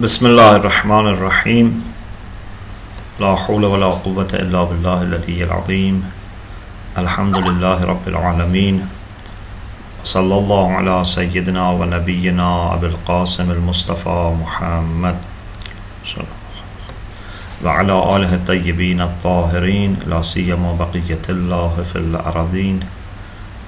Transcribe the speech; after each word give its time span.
بسم 0.00 0.26
الله 0.26 0.56
الرحمن 0.56 1.06
الرحيم 1.08 1.84
لا 3.20 3.34
حول 3.36 3.64
ولا 3.64 3.86
قوة 3.86 4.28
إلا 4.34 4.64
بالله 4.64 5.02
العلي 5.02 5.44
العظيم 5.44 6.04
الحمد 6.98 7.38
لله 7.38 7.84
رب 7.84 8.08
العالمين 8.08 8.86
صلى 10.04 10.34
الله 10.38 10.72
على 10.72 11.04
سيدنا 11.04 11.70
ونبينا 11.70 12.74
أبي 12.74 12.86
القاسم 12.86 13.50
المصطفى 13.50 14.34
محمد 14.42 15.16
وعلى 17.64 18.16
آله 18.16 18.34
الطيبين 18.34 19.00
الطاهرين 19.00 19.96
لا 20.06 20.22
سيما 20.22 20.72
بقية 20.78 21.26
الله 21.28 21.84
في 21.92 21.96
الأراضين 21.98 22.80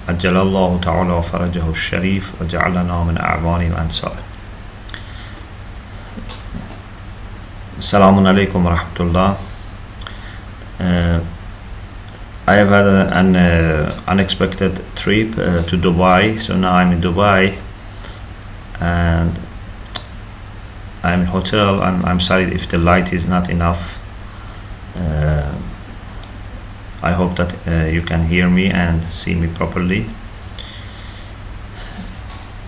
عجل 0.08 0.36
الله 0.36 0.78
تعالى 0.82 1.22
فرجه 1.22 1.70
الشريف 1.70 2.32
وجعلنا 2.40 3.04
من 3.04 3.18
أعوان 3.18 3.72
وأنصاره 3.72 4.29
Assalamu 7.80 8.20
alaikum 8.20 8.68
rahmatullah. 8.68 9.38
Uh, 10.78 11.24
I 12.46 12.56
have 12.56 12.68
had 12.68 12.84
an 12.84 13.34
uh, 13.34 14.02
unexpected 14.06 14.82
trip 14.94 15.30
uh, 15.38 15.62
to 15.62 15.78
Dubai, 15.78 16.38
so 16.38 16.58
now 16.58 16.74
I'm 16.74 16.92
in 16.92 17.00
Dubai 17.00 17.56
and 18.82 19.40
I'm 21.02 21.20
in 21.20 21.26
hotel. 21.28 21.80
I'm, 21.80 22.04
I'm 22.04 22.20
sorry 22.20 22.52
if 22.54 22.68
the 22.68 22.76
light 22.76 23.14
is 23.14 23.26
not 23.26 23.48
enough. 23.48 23.96
I 27.02 27.12
hope 27.12 27.36
that 27.36 27.56
you 27.90 28.02
can 28.02 28.24
hear 28.24 28.50
me 28.50 28.66
and 28.66 29.02
see 29.02 29.34
me 29.34 29.48
properly. 29.48 30.04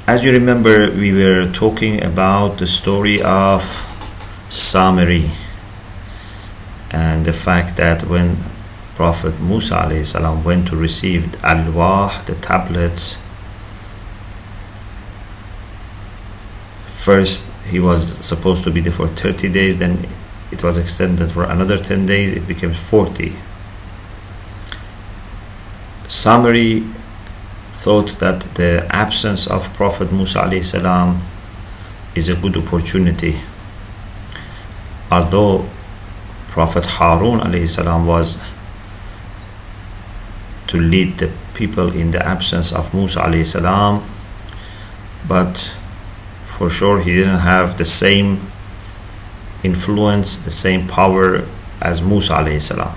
As 0.06 0.24
you 0.24 0.32
remember, 0.32 0.90
we 0.90 1.12
were 1.12 1.52
talking 1.52 2.02
about 2.02 2.56
the 2.56 2.66
story 2.66 3.20
of 3.20 3.91
Samiri 4.52 5.30
and 6.90 7.24
the 7.24 7.32
fact 7.32 7.78
that 7.78 8.02
when 8.02 8.36
Prophet 8.96 9.40
Musa 9.40 10.04
salam 10.04 10.44
went 10.44 10.68
to 10.68 10.76
receive 10.76 11.42
al-wah, 11.42 12.22
the 12.26 12.34
tablets, 12.34 13.16
first 16.86 17.50
he 17.70 17.80
was 17.80 18.18
supposed 18.18 18.62
to 18.64 18.70
be 18.70 18.82
there 18.82 18.92
for 18.92 19.08
30 19.08 19.48
days, 19.48 19.78
then 19.78 20.06
it 20.50 20.62
was 20.62 20.76
extended 20.76 21.32
for 21.32 21.44
another 21.44 21.78
10 21.78 22.04
days, 22.04 22.32
it 22.32 22.46
became 22.46 22.74
40. 22.74 23.32
Samiri 26.08 26.92
thought 27.70 28.18
that 28.18 28.42
the 28.56 28.86
absence 28.90 29.46
of 29.46 29.72
Prophet 29.72 30.12
Musa 30.12 30.62
salam 30.62 31.22
is 32.14 32.28
a 32.28 32.36
good 32.36 32.58
opportunity 32.58 33.40
although 35.12 35.68
Prophet 36.48 36.86
Harun 36.86 37.38
was 38.06 38.38
to 40.68 40.78
lead 40.78 41.18
the 41.18 41.30
people 41.52 41.92
in 41.92 42.12
the 42.12 42.26
absence 42.26 42.72
of 42.72 42.94
Musa 42.94 43.20
but 45.28 45.54
for 46.46 46.70
sure 46.70 47.00
he 47.00 47.12
didn't 47.12 47.40
have 47.40 47.76
the 47.76 47.84
same 47.84 48.40
influence, 49.62 50.38
the 50.38 50.50
same 50.50 50.88
power 50.88 51.44
as 51.82 52.02
Musa. 52.02 52.94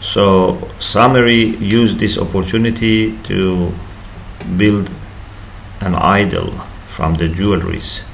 So 0.00 0.54
Samiri 0.78 1.60
used 1.60 1.98
this 1.98 2.16
opportunity 2.16 3.18
to 3.24 3.72
build 4.56 4.90
an 5.82 5.94
idol 5.94 6.52
from 6.88 7.14
the 7.16 7.28
jewelries 7.28 8.09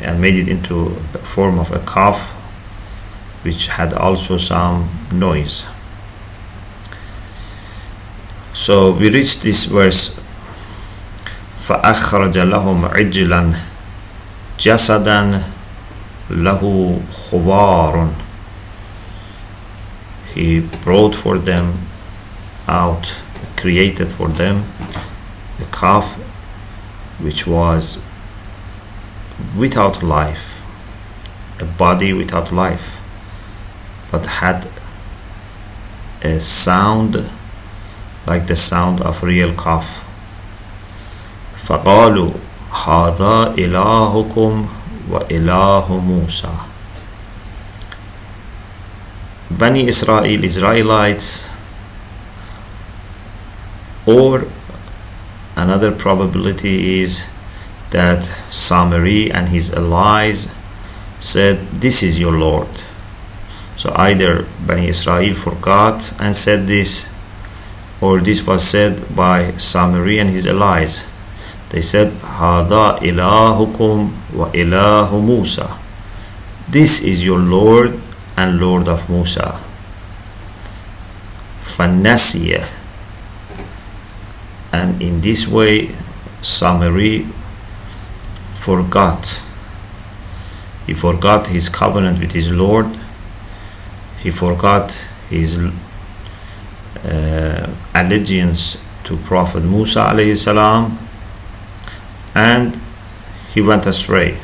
and 0.00 0.20
made 0.20 0.34
it 0.34 0.48
into 0.48 0.96
the 1.12 1.18
form 1.18 1.58
of 1.58 1.70
a 1.72 1.78
calf 1.80 2.32
which 3.42 3.68
had 3.68 3.92
also 3.94 4.36
some 4.36 4.88
noise 5.12 5.66
so 8.52 8.92
we 8.92 9.10
reach 9.10 9.40
this 9.40 9.66
verse 9.66 10.18
فأخرج 11.62 12.38
لهم 12.38 12.84
عجلا 12.84 13.52
جسدا 14.58 15.42
له 16.30 17.00
خوار 17.10 18.08
he 20.34 20.60
brought 20.84 21.14
for 21.14 21.38
them 21.38 21.78
out 22.66 23.14
created 23.56 24.10
for 24.10 24.28
them 24.28 24.64
a 25.60 25.64
calf 25.70 26.14
which 27.20 27.46
was 27.46 27.98
without 29.56 30.02
life, 30.02 30.64
a 31.60 31.64
body 31.64 32.12
without 32.12 32.52
life, 32.52 33.00
but 34.10 34.26
had 34.26 34.68
a 36.22 36.38
sound 36.40 37.28
like 38.26 38.46
the 38.46 38.56
sound 38.56 39.00
of 39.00 39.22
real 39.22 39.54
calf. 39.54 40.04
فقالوا 41.62 42.32
هذا 42.86 43.54
إلهكم 43.58 44.66
وإله 45.10 45.86
موسى 45.88 46.72
Bani 49.50 49.86
Israel, 49.86 50.44
Israelites, 50.44 51.54
or 54.06 54.46
another 55.56 55.92
probability 55.92 57.02
is 57.02 57.26
that 57.91 58.19
Samiri 58.51 59.33
and 59.33 59.49
his 59.49 59.73
allies 59.73 60.53
said, 61.19 61.57
This 61.71 62.03
is 62.03 62.19
your 62.19 62.33
Lord. 62.33 62.67
So 63.75 63.93
either 63.95 64.45
Bani 64.65 64.87
Israel 64.89 65.33
forgot 65.35 66.13
and 66.19 66.35
said 66.35 66.67
this, 66.67 67.13
or 68.01 68.19
this 68.19 68.45
was 68.45 68.63
said 68.63 69.15
by 69.15 69.53
Samiri 69.57 70.19
and 70.19 70.29
his 70.29 70.47
allies. 70.47 71.05
They 71.69 71.81
said, 71.81 72.11
Hada 72.23 72.99
ilahukum 72.99 74.33
wa 74.33 74.49
ilahu 74.51 75.23
Musa. 75.23 75.77
This 76.67 77.01
is 77.03 77.23
your 77.23 77.39
Lord 77.39 77.99
and 78.35 78.59
Lord 78.59 78.87
of 78.87 79.09
Musa. 79.09 79.59
Fanasiya. 81.61 82.65
And 84.71 85.01
in 85.01 85.21
this 85.21 85.47
way, 85.47 85.87
Samiri 86.41 87.27
forgot. 88.56 89.42
He 90.86 90.94
forgot 90.94 91.48
his 91.48 91.68
covenant 91.68 92.18
with 92.20 92.32
his 92.32 92.50
Lord. 92.50 92.86
He 94.22 94.30
forgot 94.30 94.92
his 95.28 95.58
uh, 97.04 97.70
allegiance 97.94 98.82
to 99.04 99.16
Prophet 99.16 99.62
Musa 99.62 100.00
alayhi 100.00 100.36
salam 100.36 100.98
and 102.34 102.78
he 103.54 103.60
went 103.60 103.86
astray. 103.86 104.38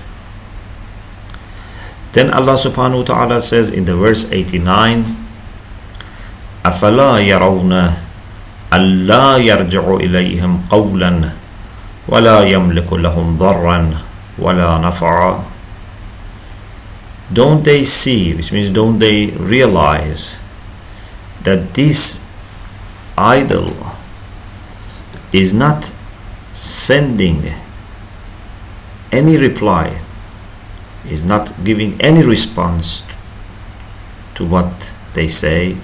Then 2.13 2.31
Allah 2.31 2.55
subhanahu 2.55 3.05
wa 3.05 3.05
ta'ala 3.05 3.41
says 3.41 3.71
in 3.71 3.85
the 3.85 3.95
verse 3.95 4.31
89 4.33 5.29
أفلا 6.69 7.19
يرون 7.19 7.73
ألا 8.73 9.37
يرجع 9.37 9.85
إليهم 9.97 10.65
قولا 10.71 11.31
ولا 12.08 12.44
يملك 12.44 12.94
لهم 12.94 13.38
ضرا 13.38 13.92
ولا 14.40 14.78
نفعا 14.78 15.44
don't 17.34 17.64
they 17.64 17.84
see 17.84 18.34
which 18.36 18.52
means 18.52 18.70
don't 18.70 19.00
they 19.00 19.28
realize 19.40 20.36
that 21.44 21.74
this 21.74 22.26
idol 23.18 23.74
is 25.32 25.54
not 25.54 25.92
sending 26.52 27.42
any 29.12 29.38
reply 29.38 30.00
is 31.10 31.24
not 31.24 31.52
giving 31.64 32.00
any 32.02 32.24
response 32.24 33.04
to 34.36 34.46
what 34.46 34.92
they 35.14 35.28
say 35.28 35.76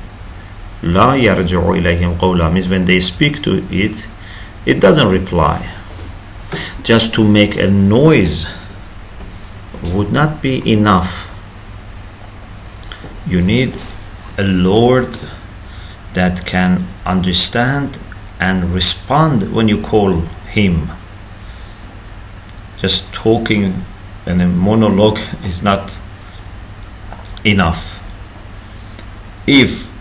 لا 0.84 1.16
يرجع 1.16 1.70
إليهم 1.72 2.18
قولا 2.20 2.50
means 2.52 2.68
when 2.70 2.86
they 2.86 3.00
speak 3.00 3.42
to 3.42 3.64
it 3.72 4.08
it 4.66 4.80
doesn't 4.80 5.10
reply 5.10 5.79
just 6.84 7.14
to 7.16 7.24
make 7.24 7.56
a 7.58 7.70
noise 7.70 8.48
would 9.94 10.12
not 10.12 10.42
be 10.42 10.72
enough. 10.72 11.28
You 13.28 13.42
need 13.42 13.78
a 14.38 14.44
Lord 14.44 15.18
that 16.14 16.46
can 16.46 16.86
understand 17.06 17.98
and 18.40 18.74
respond 18.74 19.54
when 19.54 19.68
you 19.68 19.82
call 19.82 20.22
Him. 20.48 20.90
Just 22.78 23.14
talking 23.14 23.84
in 24.26 24.42
a 24.42 24.48
monologue 24.48 25.20
is 25.44 25.62
not 25.62 26.00
enough. 27.44 28.06
If 29.46 29.92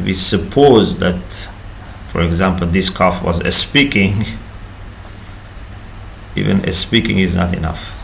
we 0.00 0.14
suppose 0.14 0.98
that, 0.98 1.20
for 2.06 2.22
example, 2.22 2.66
this 2.66 2.90
calf 2.90 3.22
was 3.24 3.54
speaking, 3.54 4.24
even 6.38 6.70
speaking 6.72 7.18
is 7.18 7.36
not 7.36 7.52
enough. 7.52 7.96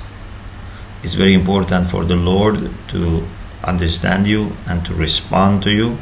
It's 1.02 1.14
very 1.14 1.34
important 1.34 1.86
for 1.86 2.04
the 2.04 2.16
Lord 2.16 2.70
to 2.88 3.26
understand 3.62 4.26
you 4.26 4.52
and 4.66 4.84
to 4.86 4.94
respond 4.94 5.62
to 5.62 5.70
you 5.70 5.98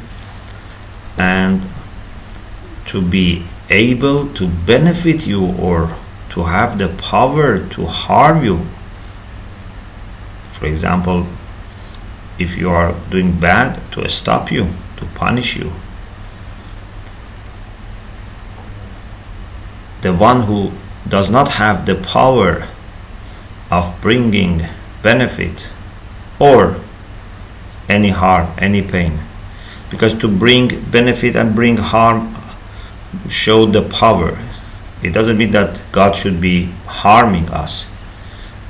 and 1.17 1.65
to 2.87 3.01
be 3.01 3.43
able 3.69 4.27
to 4.33 4.47
benefit 4.47 5.27
you 5.27 5.53
or 5.57 5.95
to 6.29 6.43
have 6.43 6.77
the 6.77 6.89
power 6.89 7.59
to 7.69 7.85
harm 7.85 8.43
you. 8.43 8.59
For 10.47 10.65
example, 10.65 11.27
if 12.39 12.57
you 12.57 12.69
are 12.69 12.95
doing 13.09 13.39
bad, 13.39 13.79
to 13.91 14.07
stop 14.09 14.51
you, 14.51 14.67
to 14.97 15.05
punish 15.13 15.55
you. 15.55 15.71
The 20.01 20.13
one 20.13 20.41
who 20.41 20.71
does 21.07 21.29
not 21.29 21.49
have 21.49 21.85
the 21.85 21.95
power 21.95 22.67
of 23.71 23.99
bringing 24.01 24.61
benefit 25.01 25.71
or 26.39 26.79
any 27.89 28.09
harm, 28.09 28.47
any 28.57 28.81
pain. 28.81 29.19
Because 29.89 30.13
to 30.19 30.27
bring 30.27 30.69
benefit 30.89 31.35
and 31.35 31.55
bring 31.55 31.77
harm 31.77 32.33
show 33.29 33.65
the 33.65 33.81
power. 33.81 34.37
It 35.03 35.13
doesn't 35.13 35.37
mean 35.37 35.51
that 35.51 35.81
God 35.91 36.15
should 36.15 36.39
be 36.39 36.71
harming 36.85 37.49
us. 37.49 37.91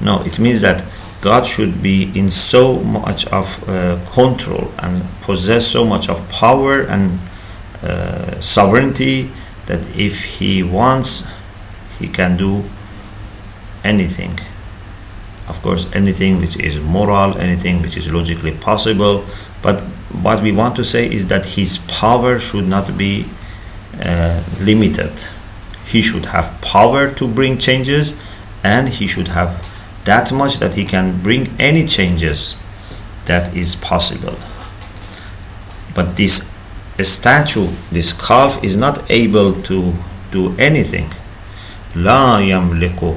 No, 0.01 0.21
it 0.23 0.39
means 0.39 0.61
that 0.61 0.83
God 1.21 1.45
should 1.45 1.81
be 1.81 2.11
in 2.17 2.29
so 2.29 2.79
much 2.79 3.25
of 3.27 3.69
uh, 3.69 3.97
control 4.11 4.71
and 4.79 5.03
possess 5.21 5.65
so 5.65 5.85
much 5.85 6.09
of 6.09 6.27
power 6.29 6.81
and 6.81 7.19
uh, 7.81 8.41
sovereignty 8.41 9.29
that 9.67 9.79
if 9.95 10.25
He 10.25 10.63
wants, 10.63 11.31
He 12.03 12.09
can 12.09 12.35
do 12.35 12.65
anything. 13.83 14.37
Of 15.47 15.61
course, 15.61 15.83
anything 15.93 16.41
which 16.41 16.57
is 16.57 16.81
moral, 16.81 17.37
anything 17.37 17.81
which 17.81 17.95
is 17.95 18.11
logically 18.11 18.51
possible. 18.51 19.23
But 19.61 19.77
what 20.25 20.43
we 20.43 20.51
want 20.51 20.75
to 20.75 20.83
say 20.83 21.09
is 21.09 21.27
that 21.27 21.45
His 21.55 21.77
power 21.87 22.39
should 22.39 22.67
not 22.67 22.97
be 22.97 23.25
uh, 24.01 24.43
limited. 24.59 25.13
He 25.85 26.01
should 26.01 26.25
have 26.25 26.59
power 26.61 27.09
to 27.13 27.27
bring 27.27 27.57
changes 27.57 28.05
and 28.63 28.89
he 28.89 29.07
should 29.07 29.29
have 29.29 29.51
that 30.05 30.31
much 30.31 30.57
that 30.57 30.75
he 30.75 30.85
can 30.85 31.21
bring 31.21 31.47
any 31.59 31.85
changes 31.85 32.61
that 33.25 33.55
is 33.55 33.75
possible. 33.75 34.35
But 35.95 36.17
this 36.17 36.57
statue, 36.99 37.67
this 37.91 38.11
calf, 38.13 38.63
is 38.63 38.75
not 38.75 39.09
able 39.09 39.61
to 39.63 39.93
do 40.31 40.55
anything. 40.57 41.09
لا 41.96 42.38
يملك 42.40 43.16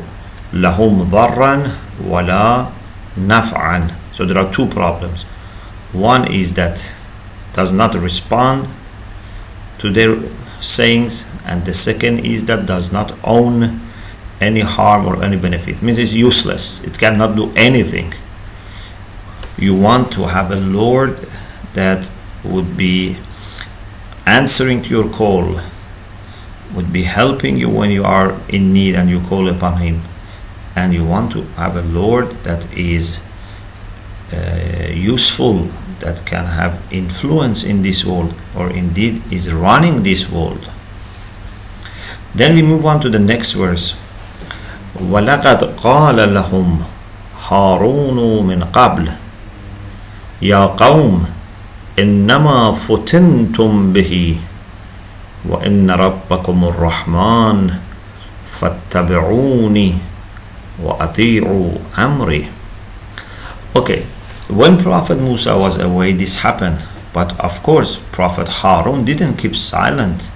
لهم 0.53 1.09
ضرا 1.11 1.71
ولا 2.07 2.67
نفعا. 3.17 3.87
So 4.13 4.25
there 4.25 4.37
are 4.37 4.51
two 4.51 4.67
problems. 4.67 5.23
One 5.93 6.31
is 6.31 6.53
that 6.53 6.91
does 7.53 7.73
not 7.73 7.95
respond 7.95 8.67
to 9.79 9.89
their 9.89 10.17
sayings 10.61 11.29
and 11.45 11.65
the 11.65 11.73
second 11.73 12.19
is 12.19 12.45
that 12.45 12.65
does 12.65 12.91
not 12.91 13.17
own 13.23 13.81
any 14.39 14.61
harm 14.61 15.07
or 15.07 15.23
any 15.23 15.37
benefit 15.37 15.77
it 15.77 15.81
means 15.81 15.99
it's 15.99 16.13
useless 16.13 16.83
it 16.83 16.97
cannot 16.97 17.35
do 17.35 17.51
anything 17.55 18.13
you 19.57 19.75
want 19.75 20.11
to 20.11 20.27
have 20.27 20.51
a 20.51 20.55
lord 20.55 21.17
that 21.73 22.09
would 22.43 22.77
be 22.77 23.17
answering 24.25 24.81
to 24.81 24.89
your 24.89 25.09
call 25.09 25.59
would 26.75 26.91
be 26.93 27.03
helping 27.03 27.57
you 27.57 27.69
when 27.69 27.91
you 27.91 28.03
are 28.03 28.37
in 28.49 28.73
need 28.73 28.95
and 28.95 29.09
you 29.09 29.19
call 29.21 29.47
upon 29.49 29.77
him 29.77 30.01
and 30.75 30.93
you 30.93 31.03
want 31.05 31.31
to 31.31 31.41
have 31.57 31.75
a 31.75 31.81
lord 31.81 32.29
that 32.43 32.65
is 32.77 33.19
uh, 34.33 34.87
useful 34.93 35.67
that 35.99 36.25
can 36.25 36.45
have 36.45 36.81
influence 36.91 37.63
in 37.63 37.81
this 37.81 38.05
world 38.05 38.33
or 38.55 38.69
indeed 38.71 39.21
is 39.31 39.53
running 39.53 40.03
this 40.03 40.31
world. 40.31 40.69
Then 42.33 42.55
we 42.55 42.61
move 42.61 42.85
on 42.85 43.01
to 43.01 43.09
the 43.09 43.19
next 43.19 43.53
verse. 43.53 43.95
وَلَقَدْ 44.95 45.75
قَالَ 45.77 46.15
لَهُمْ 46.15 46.83
هَارُونُ 47.47 48.17
مِنْ 48.47 48.71
قَبْلِ 48.71 49.11
يَا 50.41 50.75
قَوْمِ 50.75 51.25
إِنَّمَا 51.99 52.73
فُتِنْتُمْ 52.73 53.93
بِهِ 53.93 54.37
وَإِنَّ 55.47 55.89
رَبَّكُمُ 55.89 56.63
الرَّحْمَنُ 56.63 57.79
فَاتَّبِعُونِي 58.51 59.93
وَأَطِيعُوا 60.83 61.77
أَمْرِي 61.97 62.45
Okay, 63.75 64.03
when 64.49 64.77
Prophet 64.77 65.17
Musa 65.17 65.57
was 65.57 65.79
away, 65.79 66.11
this 66.11 66.41
happened. 66.41 66.83
But 67.13 67.39
of 67.39 67.63
course, 67.63 67.99
Prophet 68.11 68.47
Harun 68.47 69.05
didn't 69.05 69.37
keep 69.37 69.55
silent 69.55 70.29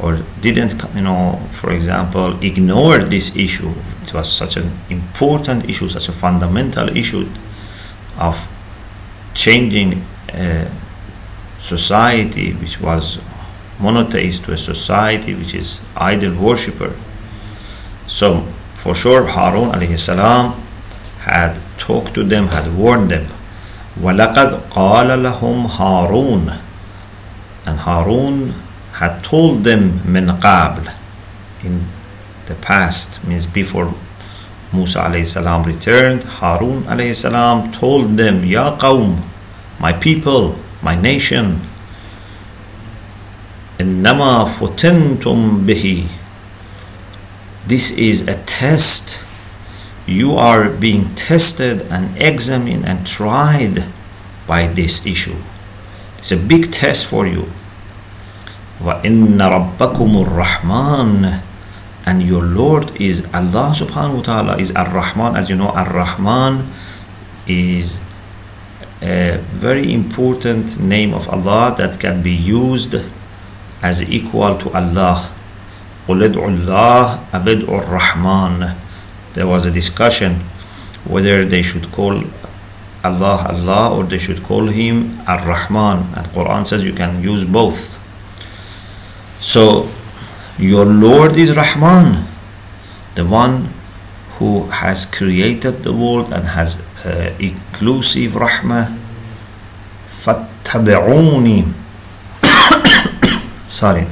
or 0.00 0.20
didn't, 0.40 0.82
you 0.94 1.02
know, 1.02 1.40
for 1.52 1.70
example, 1.70 2.42
ignore 2.42 2.98
this 2.98 3.36
issue. 3.36 3.72
It 4.02 4.12
was 4.14 4.30
such 4.30 4.56
an 4.56 4.72
important 4.90 5.68
issue, 5.68 5.88
such 5.88 6.08
a 6.08 6.12
fundamental 6.12 6.94
issue 6.96 7.28
of 8.18 8.48
changing 9.34 10.02
a 10.30 10.66
society 11.58 12.52
which 12.54 12.80
was 12.80 13.20
monotheist 13.80 14.44
to 14.44 14.52
a 14.52 14.58
society 14.58 15.34
which 15.34 15.54
is 15.54 15.82
idol 15.96 16.34
worshipper. 16.34 16.94
So, 18.06 18.42
for 18.74 18.94
sure, 18.94 19.26
Harun 19.26 19.70
alayhi 19.70 19.98
salam 19.98 20.54
had 21.20 21.58
talked 21.78 22.14
to 22.14 22.24
them, 22.24 22.48
had 22.48 22.76
warned 22.76 23.10
them. 23.10 23.26
وَلَقَدْ 23.98 24.70
قَالَ 24.70 25.08
لَهُمْ 25.22 25.66
هَارُونَ 25.66 26.58
And 27.66 27.78
Harun 27.80 28.54
had 28.94 29.22
told 29.22 29.64
them 29.64 30.00
مِنْ 30.00 30.38
قَابْلِ 30.40 30.92
In 31.62 31.86
the 32.46 32.54
past, 32.54 33.24
means 33.26 33.46
before 33.46 33.94
Musa 34.72 35.00
alayhi 35.00 35.26
salam 35.26 35.62
returned, 35.64 36.24
Harun 36.24 36.82
alayhi 36.84 37.14
salam 37.14 37.70
told 37.72 38.16
them, 38.16 38.44
Ya 38.44 38.76
qawm, 38.78 39.22
my 39.78 39.92
people, 39.92 40.56
my 40.82 40.96
nation, 40.96 41.60
إنما 43.80 44.44
فتنتم 44.44 45.66
به 45.66 46.06
This 47.66 47.90
is 47.92 48.26
a 48.28 48.34
test 48.44 49.22
you 50.06 50.34
are 50.34 50.68
being 50.68 51.14
tested 51.14 51.82
and 51.90 52.10
examined 52.20 52.84
and 52.84 53.06
tried 53.06 53.84
by 54.46 54.66
this 54.66 55.06
issue. 55.06 55.38
It's 56.18 56.32
a 56.32 56.36
big 56.36 56.72
test 56.72 57.06
for 57.06 57.26
you. 57.26 57.46
وَإِنَّ 58.82 59.38
رَبَّكُمُ 59.38 60.10
الرَّحْمَنُ 60.26 61.40
And 62.04 62.22
your 62.22 62.42
Lord 62.42 62.90
is 63.00 63.22
Allah 63.32 63.70
subhanahu 63.78 64.16
wa 64.16 64.22
ta'ala 64.22 64.58
is 64.58 64.74
Ar-Rahman. 64.74 65.36
As 65.36 65.48
you 65.48 65.54
know, 65.54 65.70
Ar-Rahman 65.70 66.66
is 67.46 68.02
a 69.00 69.38
very 69.54 69.92
important 69.94 70.80
name 70.80 71.14
of 71.14 71.28
Allah 71.28 71.74
that 71.78 72.00
can 72.00 72.22
be 72.22 72.34
used 72.34 72.94
as 73.82 74.02
equal 74.08 74.56
to 74.58 74.70
Allah. 74.72 75.28
قُلْ 76.08 76.18
ادْعُوا 76.18 76.66
اللَّهَ 76.66 77.18
أَبِدْعُوا 77.32 77.78
الرَّحْمَنُ 77.86 78.74
there 79.34 79.46
was 79.46 79.64
a 79.64 79.70
discussion 79.70 80.34
whether 81.04 81.44
they 81.44 81.62
should 81.62 81.90
call 81.90 82.22
Allah 83.02 83.46
Allah 83.50 83.96
or 83.96 84.04
they 84.04 84.18
should 84.18 84.42
call 84.42 84.66
him 84.68 85.18
Ar-Rahman 85.26 86.14
and 86.14 86.26
Quran 86.30 86.66
says 86.66 86.84
you 86.84 86.92
can 86.92 87.22
use 87.22 87.44
both 87.44 87.98
so 89.40 89.88
your 90.58 90.84
Lord 90.84 91.36
is 91.36 91.56
Rahman 91.56 92.24
the 93.14 93.24
one 93.26 93.68
who 94.38 94.66
has 94.70 95.04
created 95.06 95.82
the 95.82 95.92
world 95.92 96.32
and 96.32 96.44
has 96.54 96.82
uh, 97.04 97.34
inclusive 97.38 98.32
rahmah 98.32 98.90
fattabi'uni 100.08 101.66
sorry 103.76 104.06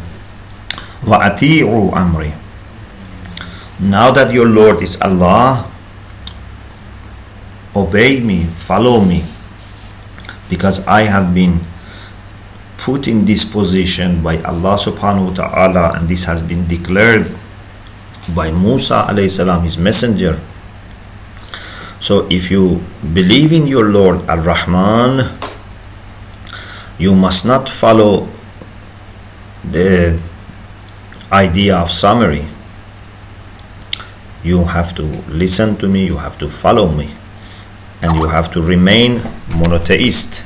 وَأَتِيعُوا 1.01 1.97
أَمْرِي 1.97 2.41
now 3.81 4.13
that 4.13 4.29
your 4.29 4.45
Lord 4.45 4.85
is 4.85 5.01
Allah, 5.01 5.65
obey 7.73 8.21
me, 8.21 8.45
follow 8.45 9.01
me, 9.01 9.25
because 10.53 10.85
I 10.85 11.09
have 11.09 11.33
been 11.33 11.65
put 12.77 13.09
in 13.09 13.25
this 13.25 13.49
position 13.49 14.21
by 14.21 14.37
Allah 14.45 14.77
subhanahu 14.77 15.33
wa 15.33 15.35
ta'ala, 15.35 15.85
and 15.97 16.13
this 16.13 16.29
has 16.29 16.45
been 16.45 16.69
declared 16.69 17.33
by 18.37 18.53
Musa 18.53 19.09
alayhi 19.09 19.33
salam, 19.33 19.65
his 19.65 19.81
messenger. 19.81 20.37
So 22.05 22.29
if 22.29 22.53
you 22.53 22.85
believe 23.01 23.49
in 23.49 23.65
your 23.65 23.89
Lord 23.89 24.29
Ar 24.29 24.45
Rahman, 24.45 25.25
you 27.01 27.17
must 27.17 27.49
not 27.49 27.65
follow 27.65 28.29
the 29.72 30.20
idea 31.32 31.76
of 31.78 31.90
Samiri. 31.90 32.46
You 34.44 34.64
have 34.64 34.94
to 34.96 35.04
listen 35.30 35.76
to 35.78 35.88
me 35.88 36.06
you 36.06 36.18
have 36.18 36.38
to 36.38 36.50
follow 36.50 36.88
me 36.92 37.10
and 38.02 38.16
you 38.16 38.28
have 38.28 38.52
to 38.54 38.62
remain 38.62 39.22
monotheist 39.58 40.44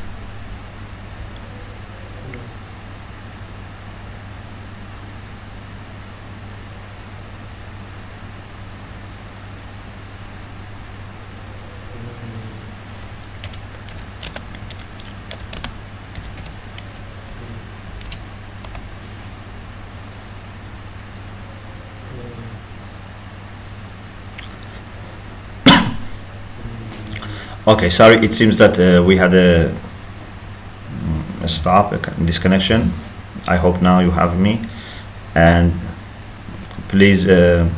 Okay, 27.70 27.90
sorry, 27.90 28.16
it 28.26 28.34
seems 28.34 28.58
that 28.58 28.80
uh, 28.80 29.04
we 29.04 29.16
had 29.16 29.32
a, 29.32 29.72
a 31.44 31.48
stop, 31.48 31.94
a 31.94 31.98
disconnection. 32.26 32.92
I 33.48 33.58
hope 33.58 33.80
now 33.80 34.00
you 34.00 34.10
have 34.10 34.40
me. 34.40 34.60
And 35.36 35.72
please, 36.88 37.30
uh, 37.30 37.70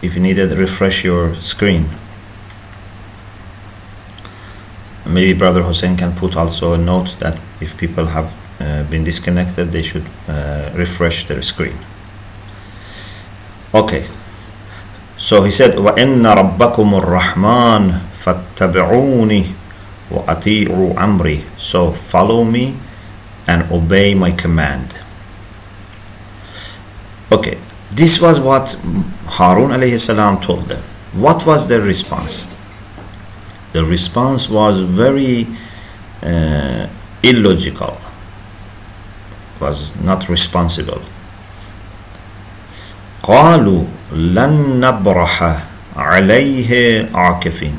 if 0.00 0.14
you 0.14 0.22
need 0.22 0.38
it, 0.38 0.56
refresh 0.56 1.04
your 1.04 1.34
screen. 1.34 1.84
Maybe 5.04 5.34
Brother 5.34 5.62
Hussein 5.62 5.94
can 5.94 6.14
put 6.14 6.38
also 6.38 6.72
a 6.72 6.78
note 6.78 7.18
that 7.18 7.38
if 7.60 7.76
people 7.76 8.06
have 8.06 8.32
uh, 8.60 8.84
been 8.84 9.04
disconnected, 9.04 9.72
they 9.72 9.82
should 9.82 10.06
uh, 10.26 10.70
refresh 10.74 11.26
their 11.26 11.42
screen. 11.42 11.76
Okay. 13.74 14.06
So 15.17 15.43
he 15.43 15.51
said, 15.51 15.75
وَإِنَّ 15.77 16.25
رَبَّكُمُ 16.25 17.01
الرَّحْمَنِ 17.01 17.99
فَاتَّبِعُونِ 18.17 19.53
وَأَطِيعُوا 20.11 20.95
أَمْرِي 20.95 21.43
So 21.59 21.91
follow 21.91 22.43
me 22.43 22.75
and 23.47 23.71
obey 23.71 24.13
my 24.13 24.31
command. 24.31 24.97
Okay, 27.31 27.57
this 27.91 28.19
was 28.21 28.39
what 28.39 28.73
Harun 29.27 29.69
alayhi 29.71 29.99
salam 29.99 30.41
told 30.41 30.63
them. 30.63 30.81
What 31.13 31.45
was 31.45 31.67
their 31.67 31.81
response? 31.81 32.47
The 33.73 33.85
response 33.85 34.49
was 34.49 34.79
very 34.79 35.47
uh, 36.23 36.87
illogical, 37.23 37.97
was 39.59 39.95
not 40.03 40.27
responsible. 40.29 41.01
قالوا 43.23 43.85
لن 44.12 44.80
نبرح 44.80 45.58
عليه 45.96 47.08
عاكفين 47.14 47.78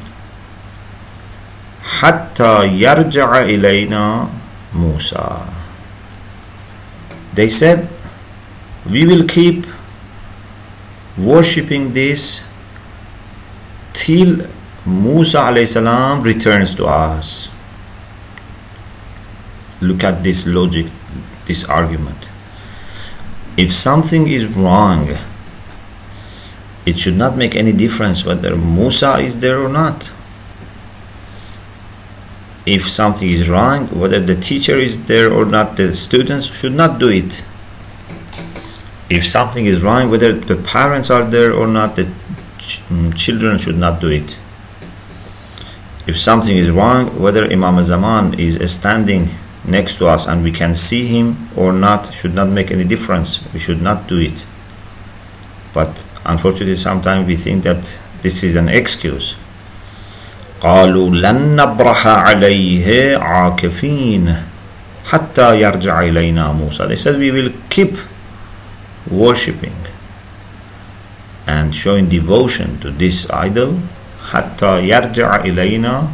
حتى 2.00 2.68
يرجع 2.68 3.42
إلينا 3.42 4.28
موسى 4.74 5.38
They 7.34 7.50
said, 7.50 7.88
we 8.90 9.06
will 9.06 9.24
keep 9.28 9.68
worshipping 11.18 11.94
this 11.94 12.44
till 13.94 14.48
Musa 14.88 15.40
alayhi 15.50 15.68
salam 15.68 16.24
returns 16.24 16.74
to 16.76 16.88
us. 16.88 17.50
Look 19.82 20.04
at 20.04 20.24
this 20.24 20.48
logic, 20.48 20.88
this 21.46 21.64
argument. 21.70 22.30
If 23.56 23.72
something 23.72 24.28
is 24.28 24.48
wrong, 24.48 25.10
it 26.88 26.98
should 26.98 27.18
not 27.18 27.36
make 27.36 27.54
any 27.54 27.74
difference 27.74 28.26
whether 28.26 28.56
Musa 28.56 29.18
is 29.18 29.42
there 29.42 29.60
or 29.60 29.68
not. 29.68 30.10
If 32.66 32.90
something 32.90 33.28
is 33.30 33.50
wrong, 33.50 33.88
whether 33.88 34.22
the 34.22 34.36
teacher 34.36 34.78
is 34.78 35.06
there 35.06 35.30
or 35.32 35.44
not, 35.46 35.76
the 35.76 35.94
students 35.94 36.46
should 36.58 36.74
not 36.74 36.98
do 36.98 37.10
it. 37.10 37.44
If 39.10 39.28
something 39.28 39.66
is 39.66 39.84
wrong, 39.84 40.10
whether 40.10 40.32
the 40.32 40.56
parents 40.56 41.10
are 41.10 41.26
there 41.26 41.54
or 41.54 41.68
not, 41.68 41.98
the 41.98 42.06
ch- 42.58 42.80
mm, 42.88 43.14
children 43.16 43.58
should 43.58 43.78
not 43.78 44.00
do 44.00 44.08
it. 44.08 44.38
If 46.08 46.18
something 46.18 46.56
is 46.56 46.72
wrong, 46.72 47.20
whether 47.20 47.44
Imam 47.52 47.84
Zaman 47.84 48.40
is 48.40 48.56
standing 48.72 49.28
next 49.66 49.98
to 49.98 50.08
us 50.08 50.26
and 50.26 50.42
we 50.42 50.54
can 50.54 50.74
see 50.74 51.06
him 51.06 51.50
or 51.58 51.74
not, 51.74 52.14
should 52.14 52.34
not 52.34 52.48
make 52.48 52.72
any 52.72 52.86
difference. 52.86 53.44
We 53.54 53.60
should 53.60 53.82
not 53.82 54.08
do 54.08 54.20
it. 54.20 54.46
But 55.74 55.92
Unfortunately, 56.28 56.76
sometimes 56.76 57.26
we 57.26 57.36
think 57.36 57.64
that 57.64 57.98
this 58.22 58.44
is 58.44 58.56
an 58.56 58.70
excuse. 58.70 59.36
قالوا 60.62 61.10
لن 61.10 61.56
نبرح 61.56 62.08
عليه 62.08 63.18
عاكفين 63.18 64.36
حتى 65.06 65.62
يرجع 65.62 66.00
إلينا 66.02 66.52
موسى. 66.52 66.88
They 66.88 66.96
said 66.96 67.18
we 67.20 67.32
will 67.32 67.52
keep 67.70 67.96
worshipping 69.10 69.76
and 71.48 71.74
showing 71.74 72.10
devotion 72.10 72.78
to 72.82 72.92
this 72.92 73.30
idol 73.32 73.80
حتى 74.32 74.88
يرجع 74.88 75.36
إلينا 75.46 76.08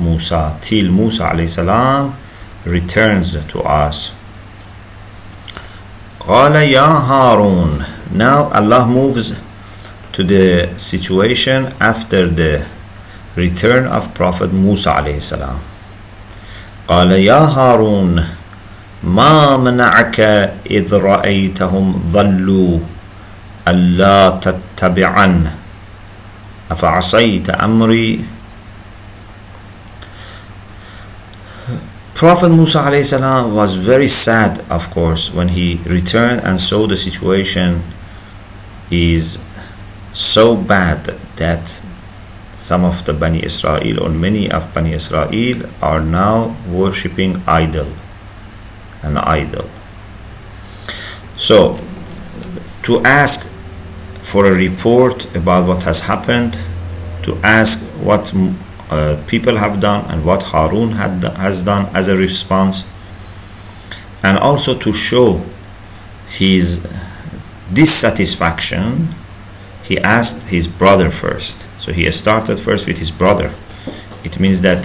موسى 0.00 0.50
till 0.62 0.90
موسى 0.90 1.24
عليه 1.24 1.44
السلام 1.44 2.12
returns 2.66 3.36
to 3.52 3.58
us 3.64 4.12
قال 6.20 6.54
يا 6.54 6.86
هارون 6.86 7.84
now 8.14 8.50
Allah 8.52 8.86
moves 8.86 9.34
to 10.16 10.24
the 10.24 10.72
situation 10.80 11.68
after 11.78 12.24
the 12.24 12.64
return 13.36 13.84
of 13.84 14.16
Prophet 14.16 14.48
Musa 14.48 14.96
alayhi 14.96 15.20
salam. 15.20 15.60
قال 16.88 17.12
يا 17.20 17.44
هارون 17.52 18.24
ما 19.04 19.56
منعك 19.56 20.20
إذ 20.70 20.94
رأيتهم 20.94 22.10
ضلوا 22.12 22.78
ألا 23.68 24.40
تتبعن 24.40 25.50
أفعصيت 26.70 27.50
أمري 27.50 28.24
Prophet 32.14 32.48
Musa 32.48 32.80
salam 33.04 33.52
was 33.54 33.74
very 33.74 34.08
sad 34.08 34.64
of 34.70 34.88
course 34.88 35.34
when 35.34 35.48
he 35.48 35.80
returned 35.84 36.40
and 36.40 36.58
saw 36.58 36.86
the 36.86 36.96
situation 36.96 37.82
is 38.90 39.38
so 40.16 40.56
bad 40.56 41.04
that 41.36 41.68
some 42.54 42.84
of 42.84 43.04
the 43.04 43.12
Bani 43.12 43.44
Israel 43.44 44.02
or 44.02 44.08
many 44.08 44.50
of 44.50 44.72
Bani 44.72 44.94
Israel 44.94 45.62
are 45.82 46.00
now 46.00 46.56
worshipping 46.66 47.42
idol, 47.46 47.92
an 49.02 49.18
idol. 49.18 49.68
So, 51.36 51.78
to 52.84 53.00
ask 53.04 53.46
for 54.22 54.46
a 54.46 54.54
report 54.54 55.36
about 55.36 55.68
what 55.68 55.84
has 55.84 56.00
happened, 56.00 56.58
to 57.24 57.36
ask 57.42 57.84
what 58.02 58.32
uh, 58.88 59.22
people 59.26 59.56
have 59.56 59.80
done 59.80 60.10
and 60.10 60.24
what 60.24 60.44
Harun 60.44 60.92
had, 60.92 61.22
has 61.36 61.62
done 61.62 61.94
as 61.94 62.08
a 62.08 62.16
response, 62.16 62.86
and 64.22 64.38
also 64.38 64.78
to 64.78 64.94
show 64.94 65.42
his 66.26 66.90
dissatisfaction 67.70 69.14
he 69.86 69.98
asked 69.98 70.48
his 70.48 70.66
brother 70.66 71.10
first. 71.10 71.64
So 71.80 71.92
he 71.92 72.10
started 72.10 72.58
first 72.58 72.88
with 72.88 72.98
his 72.98 73.10
brother. 73.10 73.52
It 74.24 74.40
means 74.40 74.60
that 74.62 74.82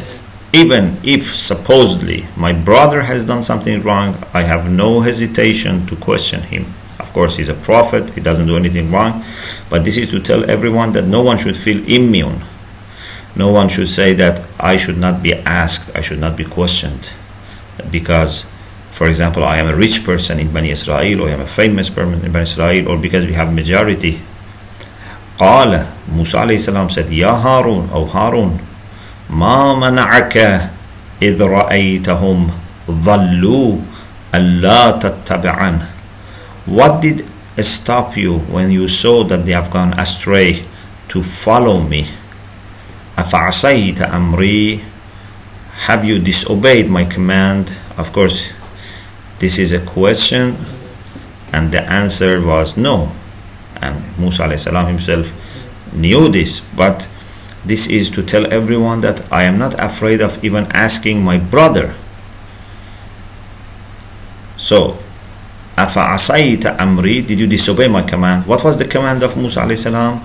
even 0.53 0.97
if 1.03 1.35
supposedly 1.35 2.27
my 2.35 2.53
brother 2.53 3.01
has 3.03 3.23
done 3.23 3.41
something 3.41 3.81
wrong, 3.81 4.15
I 4.33 4.41
have 4.41 4.71
no 4.71 5.01
hesitation 5.01 5.87
to 5.87 5.95
question 5.95 6.41
him. 6.41 6.65
Of 6.99 7.13
course, 7.13 7.37
he's 7.37 7.49
a 7.49 7.55
prophet, 7.55 8.11
he 8.11 8.21
doesn't 8.21 8.45
do 8.45 8.55
anything 8.55 8.91
wrong, 8.91 9.23
but 9.69 9.83
this 9.83 9.97
is 9.97 10.11
to 10.11 10.19
tell 10.19 10.49
everyone 10.49 10.91
that 10.91 11.05
no 11.05 11.23
one 11.23 11.37
should 11.37 11.57
feel 11.57 11.83
immune. 11.89 12.41
No 13.35 13.49
one 13.49 13.69
should 13.69 13.89
say 13.89 14.13
that 14.13 14.45
I 14.59 14.77
should 14.77 14.97
not 14.97 15.23
be 15.23 15.33
asked, 15.33 15.95
I 15.95 16.01
should 16.01 16.19
not 16.19 16.37
be 16.37 16.43
questioned. 16.43 17.11
Because, 17.89 18.45
for 18.91 19.07
example, 19.07 19.43
I 19.43 19.57
am 19.57 19.67
a 19.67 19.75
rich 19.75 20.03
person 20.03 20.37
in 20.39 20.53
Bani 20.53 20.69
Israel, 20.69 21.21
or 21.21 21.29
I 21.29 21.31
am 21.31 21.41
a 21.41 21.47
famous 21.47 21.89
person 21.89 22.23
in 22.25 22.31
Bani 22.31 22.43
Israel, 22.43 22.89
or 22.89 22.97
because 22.97 23.25
we 23.25 23.33
have 23.33 23.53
majority 23.53 24.19
قال 25.41 25.85
موسى 26.13 26.37
عليه 26.37 26.55
السلام 26.55 26.89
said 26.89 27.09
يا 27.09 27.33
هارون 27.33 27.89
أو 27.93 28.05
هارون 28.05 28.57
ما 29.29 29.73
منعك 29.73 30.37
إذ 31.21 31.41
رأيتهم 31.41 32.47
ضلوا 32.91 33.77
ألا 34.35 34.91
تتبعن 34.91 35.79
What 36.69 37.01
did 37.01 37.25
stop 37.57 38.15
you 38.15 38.37
when 38.53 38.69
you 38.69 38.87
saw 38.87 39.23
that 39.23 39.45
they 39.45 39.53
have 39.57 39.71
gone 39.73 39.97
astray 39.97 40.61
to 41.09 41.23
follow 41.23 41.81
me 41.81 42.05
أفعصيت 43.17 44.01
أمري 44.01 44.79
Have 45.87 46.05
you 46.05 46.19
disobeyed 46.19 46.87
my 46.87 47.03
command? 47.03 47.73
Of 47.97 48.13
course, 48.13 48.53
this 49.39 49.57
is 49.57 49.73
a 49.73 49.79
question 49.81 50.55
and 51.51 51.71
the 51.71 51.81
answer 51.81 52.39
was 52.39 52.77
no 52.77 53.09
and 53.80 54.02
Musa 54.18 54.44
alayhi 54.44 54.60
salam 54.60 54.86
himself 54.86 55.30
knew 55.92 56.28
this 56.28 56.60
but 56.76 57.08
this 57.64 57.88
is 57.88 58.10
to 58.10 58.22
tell 58.22 58.46
everyone 58.52 59.00
that 59.00 59.30
I 59.32 59.42
am 59.44 59.58
not 59.58 59.74
afraid 59.78 60.20
of 60.20 60.42
even 60.44 60.66
asking 60.72 61.22
my 61.24 61.38
brother 61.38 61.94
so 64.56 64.98
أَفَعَصَيْتَ 65.76 66.76
أَمْرِي 66.78 67.26
Did 67.26 67.38
you 67.38 67.46
disobey 67.46 67.86
my 67.86 68.02
command? 68.02 68.46
What 68.46 68.64
was 68.64 68.78
the 68.78 68.86
command 68.86 69.22
of 69.22 69.36
Musa 69.36 69.60
alayhi 69.60 69.76
salam? 69.78 70.20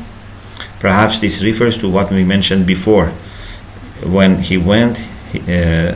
Perhaps 0.80 1.20
this 1.20 1.44
refers 1.44 1.78
to 1.80 1.90
what 1.90 2.10
we 2.10 2.24
mentioned 2.24 2.66
before. 2.66 3.08
When 4.02 4.40
he 4.42 4.58
went, 4.58 4.98
he, 5.32 5.40
uh, 5.54 5.96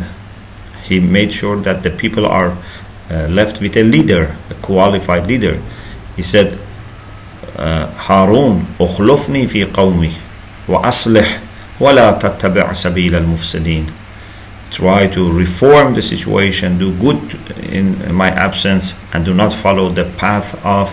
he 0.83 0.99
made 0.99 1.31
sure 1.31 1.55
that 1.61 1.83
the 1.83 1.89
people 1.89 2.25
are 2.25 2.51
uh, 3.09 3.27
left 3.29 3.61
with 3.61 3.77
a 3.77 3.83
leader, 3.83 4.35
a 4.49 4.53
qualified 4.55 5.25
leader. 5.27 5.61
He 6.17 6.21
said, 6.21 6.58
هارون 8.08 8.64
أخلفني 8.80 9.46
في 9.46 9.64
قومي 9.64 10.12
وأصلح 10.68 11.38
ولا 11.80 12.10
تتبع 12.10 12.72
سبيل 12.72 13.14
المفسدين 13.14 13.86
try 14.70 15.06
to 15.08 15.28
reform 15.32 15.94
the 15.94 16.02
situation 16.02 16.78
do 16.78 16.92
good 17.00 17.18
in 17.72 18.14
my 18.14 18.28
absence 18.28 18.94
and 19.12 19.24
do 19.24 19.34
not 19.34 19.52
follow 19.52 19.88
the 19.88 20.04
path 20.16 20.54
of 20.64 20.88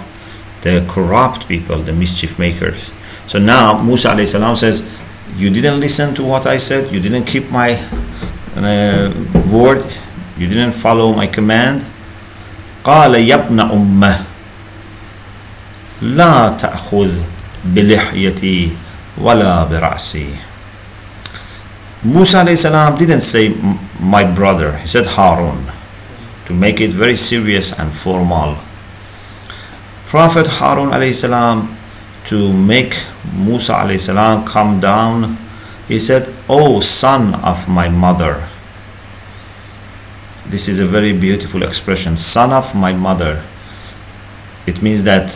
the 0.63 0.83
corrupt 0.87 1.47
people 1.47 1.77
the 1.77 1.93
mischief 1.93 2.39
makers 2.39 2.91
so 3.27 3.37
now 3.39 3.81
Musa 3.83 4.25
salam 4.25 4.55
says 4.55 4.81
you 5.37 5.49
didn't 5.51 5.79
listen 5.79 6.15
to 6.15 6.23
what 6.23 6.47
I 6.47 6.57
said 6.57 6.91
you 6.91 6.99
didn't 6.99 7.25
keep 7.25 7.51
my 7.51 7.73
uh, 8.55 9.13
word 9.53 9.85
you 10.37 10.47
didn't 10.47 10.73
follow 10.73 11.13
my 11.13 11.27
command 11.27 11.85
قال 12.83 13.15
يا 13.15 13.35
ابن 13.35 13.59
أمه 13.59 14.19
لا 16.01 16.49
تأخذ 16.49 17.11
بلحيتي 17.65 18.69
ولا 19.17 19.63
برأسي 19.63 20.29
Musa 22.03 22.45
salam 22.55 22.95
didn't 22.95 23.21
say 23.21 23.49
my 23.99 24.23
brother, 24.23 24.77
he 24.77 24.87
said 24.87 25.05
Harun 25.05 25.65
to 26.45 26.53
make 26.53 26.79
it 26.79 26.91
very 26.91 27.15
serious 27.15 27.77
and 27.77 27.93
formal. 27.93 28.55
Prophet 30.05 30.45
Harun 30.47 30.93
salam 31.13 31.75
to 32.25 32.53
make 32.53 32.93
Musa 33.35 33.97
salam 33.97 34.45
come 34.45 34.79
down, 34.79 35.37
he 35.87 35.97
said, 35.97 36.31
O 36.47 36.79
son 36.81 37.33
of 37.43 37.67
my 37.67 37.89
mother. 37.89 38.47
This 40.45 40.69
is 40.69 40.79
a 40.79 40.85
very 40.85 41.17
beautiful 41.17 41.63
expression, 41.63 42.15
son 42.15 42.53
of 42.53 42.75
my 42.75 42.93
mother. 42.93 43.43
It 44.67 44.81
means 44.81 45.03
that 45.03 45.31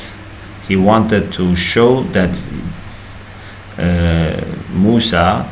he 0.71 0.77
wanted 0.77 1.33
to 1.33 1.53
show 1.53 2.01
that 2.15 2.33
uh, 3.77 4.39
Musa 4.73 5.45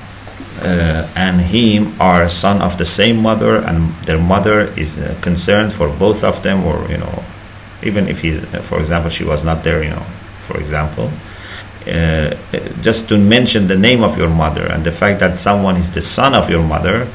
uh, 0.62 1.08
and 1.14 1.42
him 1.42 1.94
are 2.00 2.30
son 2.30 2.62
of 2.62 2.78
the 2.78 2.86
same 2.86 3.18
mother 3.22 3.58
and 3.58 3.94
their 4.08 4.18
mother 4.18 4.62
is 4.78 4.98
uh, 4.98 5.18
concerned 5.22 5.74
for 5.74 5.90
both 5.90 6.24
of 6.24 6.42
them 6.42 6.66
or 6.66 6.78
you 6.90 6.98
know 6.98 7.24
even 7.84 8.08
if 8.08 8.22
he's 8.22 8.40
for 8.70 8.80
example 8.80 9.10
she 9.10 9.26
was 9.26 9.44
not 9.44 9.62
there 9.66 9.84
you 9.84 9.90
know 9.90 10.06
for 10.48 10.58
example. 10.58 11.12
Uh, 11.86 12.36
just 12.82 13.10
to 13.10 13.18
mention 13.18 13.68
the 13.68 13.76
name 13.88 14.04
of 14.04 14.18
your 14.18 14.30
mother 14.30 14.66
and 14.74 14.84
the 14.86 14.92
fact 14.92 15.20
that 15.20 15.38
someone 15.40 15.76
is 15.76 15.90
the 15.92 16.02
son 16.02 16.34
of 16.34 16.50
your 16.50 16.64
mother 16.64 17.08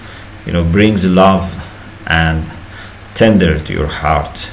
you 0.46 0.52
know 0.52 0.64
brings 0.76 1.06
love 1.06 1.44
and 2.06 2.50
tender 3.14 3.58
to 3.58 3.72
your 3.72 3.86
heart 4.02 4.50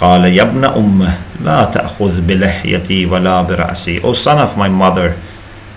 قال 0.00 0.24
يا 0.24 0.42
ابن 0.42 0.64
أمه 0.64 1.18
لا 1.44 1.64
تأخذ 1.64 2.20
بلحيتي 2.20 3.06
ولا 3.06 3.42
برأسي 3.42 4.00
O 4.02 4.12
son 4.12 4.38
of 4.38 4.56
my 4.56 4.68
mother 4.68 5.14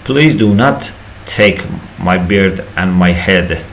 please 0.03 0.35
do 0.35 0.53
not 0.55 0.91
take 1.25 1.63
my 1.99 2.17
beard 2.17 2.65
and 2.75 2.93
my 2.93 3.11
head. 3.11 3.63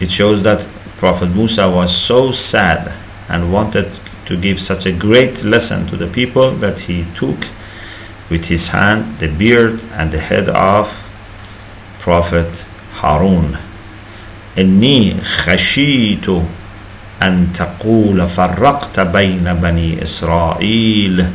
It 0.00 0.10
shows 0.10 0.42
that 0.42 0.66
Prophet 0.96 1.26
Musa 1.26 1.70
was 1.70 1.94
so 1.96 2.32
sad 2.32 2.92
and 3.28 3.52
wanted 3.52 3.88
to 4.26 4.36
give 4.36 4.60
such 4.60 4.84
a 4.86 4.92
great 4.92 5.44
lesson 5.44 5.86
to 5.86 5.96
the 5.96 6.06
people 6.08 6.50
that 6.56 6.80
he 6.80 7.06
took 7.14 7.38
with 8.28 8.46
his 8.46 8.68
hand 8.68 9.18
the 9.18 9.28
beard 9.28 9.84
and 9.92 10.10
the 10.10 10.18
head 10.18 10.48
of 10.48 10.86
Prophet 11.98 12.66
Harun. 13.00 13.56
إني 14.58 15.16
خشيت 15.24 16.26
أن 17.23 17.47
تقول 17.53 18.27
فرقت 18.27 18.99
بين 18.99 19.53
بني 19.53 20.03
إسرائيل 20.03 21.25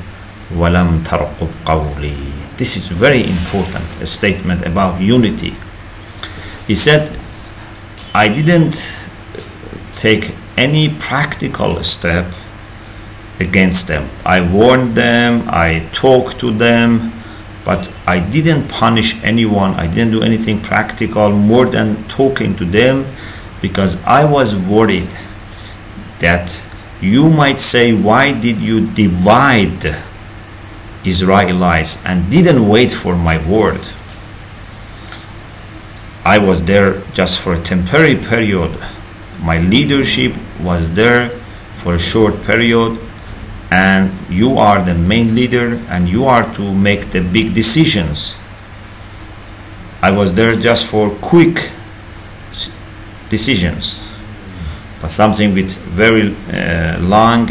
ولم 0.57 1.03
ترقب 1.05 1.49
قولي 1.67 2.33
this 2.63 2.77
is 2.77 2.87
very 2.87 3.25
important, 3.29 3.85
a 4.01 4.07
statement 4.07 4.65
about 4.65 5.01
unity. 5.01 5.55
He 6.69 6.77
said, 6.77 7.11
I 8.15 8.29
didn't 8.29 8.77
take 9.97 10.35
any 10.57 10.91
practical 10.91 11.83
step 11.83 12.27
against 13.41 13.89
them. 13.89 14.09
I 14.25 14.41
warned 14.41 14.95
them, 14.95 15.49
I 15.49 15.89
talked 15.93 16.39
to 16.39 16.53
them, 16.53 17.13
but 17.65 17.93
I 18.07 18.21
didn't 18.21 18.69
punish 18.69 19.23
anyone. 19.25 19.75
I 19.75 19.87
didn't 19.87 20.13
do 20.13 20.23
anything 20.23 20.61
practical 20.61 21.31
more 21.31 21.67
than 21.67 22.05
talking 22.05 22.55
to 22.57 22.65
them 22.65 23.07
because 23.61 24.03
I 24.05 24.25
was 24.25 24.55
worried 24.55 25.09
that 26.20 26.62
you 27.02 27.30
might 27.30 27.60
say, 27.60 27.94
Why 27.94 28.34
did 28.34 28.58
you 28.58 28.88
divide 28.92 29.86
Israelites 31.08 32.06
and 32.06 32.30
didn't 32.30 32.68
wait 32.68 32.92
for 32.92 33.16
my 33.16 33.38
word. 33.48 33.80
I 36.26 36.38
was 36.38 36.66
there 36.66 37.02
just 37.14 37.40
for 37.40 37.54
a 37.54 37.62
temporary 37.62 38.16
period. 38.16 38.72
My 39.42 39.60
leadership 39.60 40.36
was 40.62 40.94
there 40.94 41.30
for 41.80 41.96
a 41.96 42.00
short 42.00 42.44
period, 42.44 43.00
and 43.72 44.12
you 44.30 44.58
are 44.58 44.84
the 44.84 44.94
main 44.94 45.36
leader 45.36 45.76
and 45.90 46.10
you 46.10 46.26
are 46.26 46.52
to 46.56 46.74
make 46.74 47.12
the 47.12 47.22
big 47.22 47.54
decisions. 47.54 48.38
I 50.02 50.12
was 50.12 50.34
there 50.36 50.56
just 50.56 50.88
for 50.92 51.10
quick 51.22 51.72
decisions, 53.30 54.07
but 55.02 55.10
something 55.10 55.54
with 55.54 55.76
very 55.96 56.36
uh, 56.52 57.00
long 57.02 57.50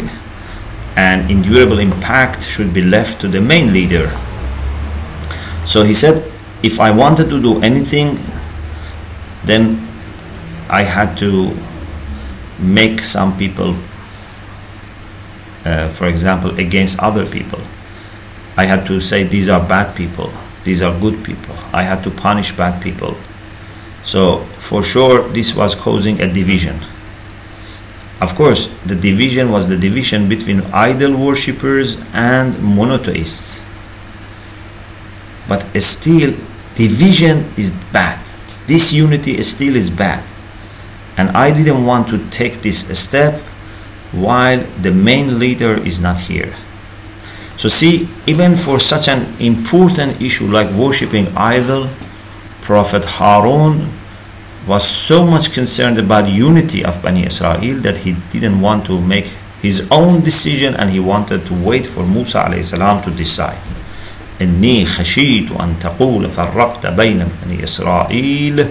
and 0.95 1.29
endurable 1.29 1.79
impact 1.79 2.43
should 2.43 2.73
be 2.73 2.81
left 2.81 3.21
to 3.21 3.27
the 3.27 3.39
main 3.39 3.71
leader. 3.71 4.07
So 5.65 5.83
he 5.83 5.93
said, 5.93 6.29
if 6.63 6.79
I 6.79 6.91
wanted 6.91 7.29
to 7.29 7.41
do 7.41 7.61
anything, 7.61 8.17
then 9.45 9.87
I 10.69 10.83
had 10.83 11.17
to 11.19 11.55
make 12.59 13.01
some 13.01 13.37
people, 13.37 13.75
uh, 15.65 15.89
for 15.89 16.07
example, 16.07 16.59
against 16.59 16.99
other 16.99 17.25
people. 17.25 17.61
I 18.57 18.65
had 18.65 18.85
to 18.87 18.99
say 18.99 19.23
these 19.23 19.49
are 19.49 19.65
bad 19.65 19.95
people, 19.95 20.31
these 20.63 20.81
are 20.81 20.99
good 20.99 21.23
people. 21.23 21.55
I 21.71 21.83
had 21.83 22.03
to 22.05 22.09
punish 22.09 22.51
bad 22.51 22.81
people. 22.81 23.15
So 24.03 24.39
for 24.57 24.81
sure, 24.81 25.27
this 25.29 25.55
was 25.55 25.75
causing 25.75 26.19
a 26.21 26.27
division. 26.33 26.79
Of 28.19 28.33
course, 28.33 28.67
the 28.85 28.95
division 28.95 29.51
was 29.51 29.69
the 29.69 29.77
division 29.77 30.27
between 30.27 30.61
idol 30.73 31.15
worshippers 31.15 31.97
and 32.13 32.57
monotheists. 32.63 33.61
But 35.47 35.61
still, 35.81 36.33
division 36.75 37.45
is 37.57 37.69
bad. 37.93 38.19
Disunity 38.65 39.41
still 39.43 39.75
is 39.75 39.89
bad. 39.89 40.23
And 41.15 41.29
I 41.29 41.51
didn't 41.51 41.85
want 41.85 42.07
to 42.09 42.17
take 42.29 42.61
this 42.61 42.87
step 42.99 43.39
while 44.11 44.59
the 44.81 44.91
main 44.91 45.39
leader 45.39 45.73
is 45.75 46.01
not 46.01 46.19
here. 46.19 46.53
So, 47.57 47.69
see, 47.69 48.07
even 48.27 48.55
for 48.55 48.79
such 48.79 49.07
an 49.07 49.25
important 49.39 50.21
issue 50.21 50.45
like 50.45 50.69
worshipping 50.73 51.27
idol, 51.35 51.87
Prophet 52.61 53.05
Harun 53.05 53.89
was 54.66 54.86
so 54.86 55.26
much 55.26 55.52
concerned 55.52 55.98
about 55.98 56.28
unity 56.28 56.84
of 56.84 57.02
Bani 57.02 57.26
Israel 57.26 57.80
that 57.82 57.98
he 57.98 58.14
didn't 58.30 58.60
want 58.60 58.86
to 58.86 59.00
make 59.00 59.26
his 59.60 59.88
own 59.90 60.22
decision 60.22 60.74
and 60.74 60.90
he 60.90 61.00
wanted 61.00 61.46
to 61.46 61.54
wait 61.54 61.86
for 61.86 62.04
Musa 62.06 62.62
salam 62.62 63.02
to 63.02 63.10
decide. 63.10 63.58
إني 64.40 64.86
خشيت 64.86 65.50
أن 65.60 65.74
تقول 65.80 66.30
فرقت 66.30 66.86
بين 66.86 67.28
بني 67.46 67.64
إسرائيل 67.64 68.66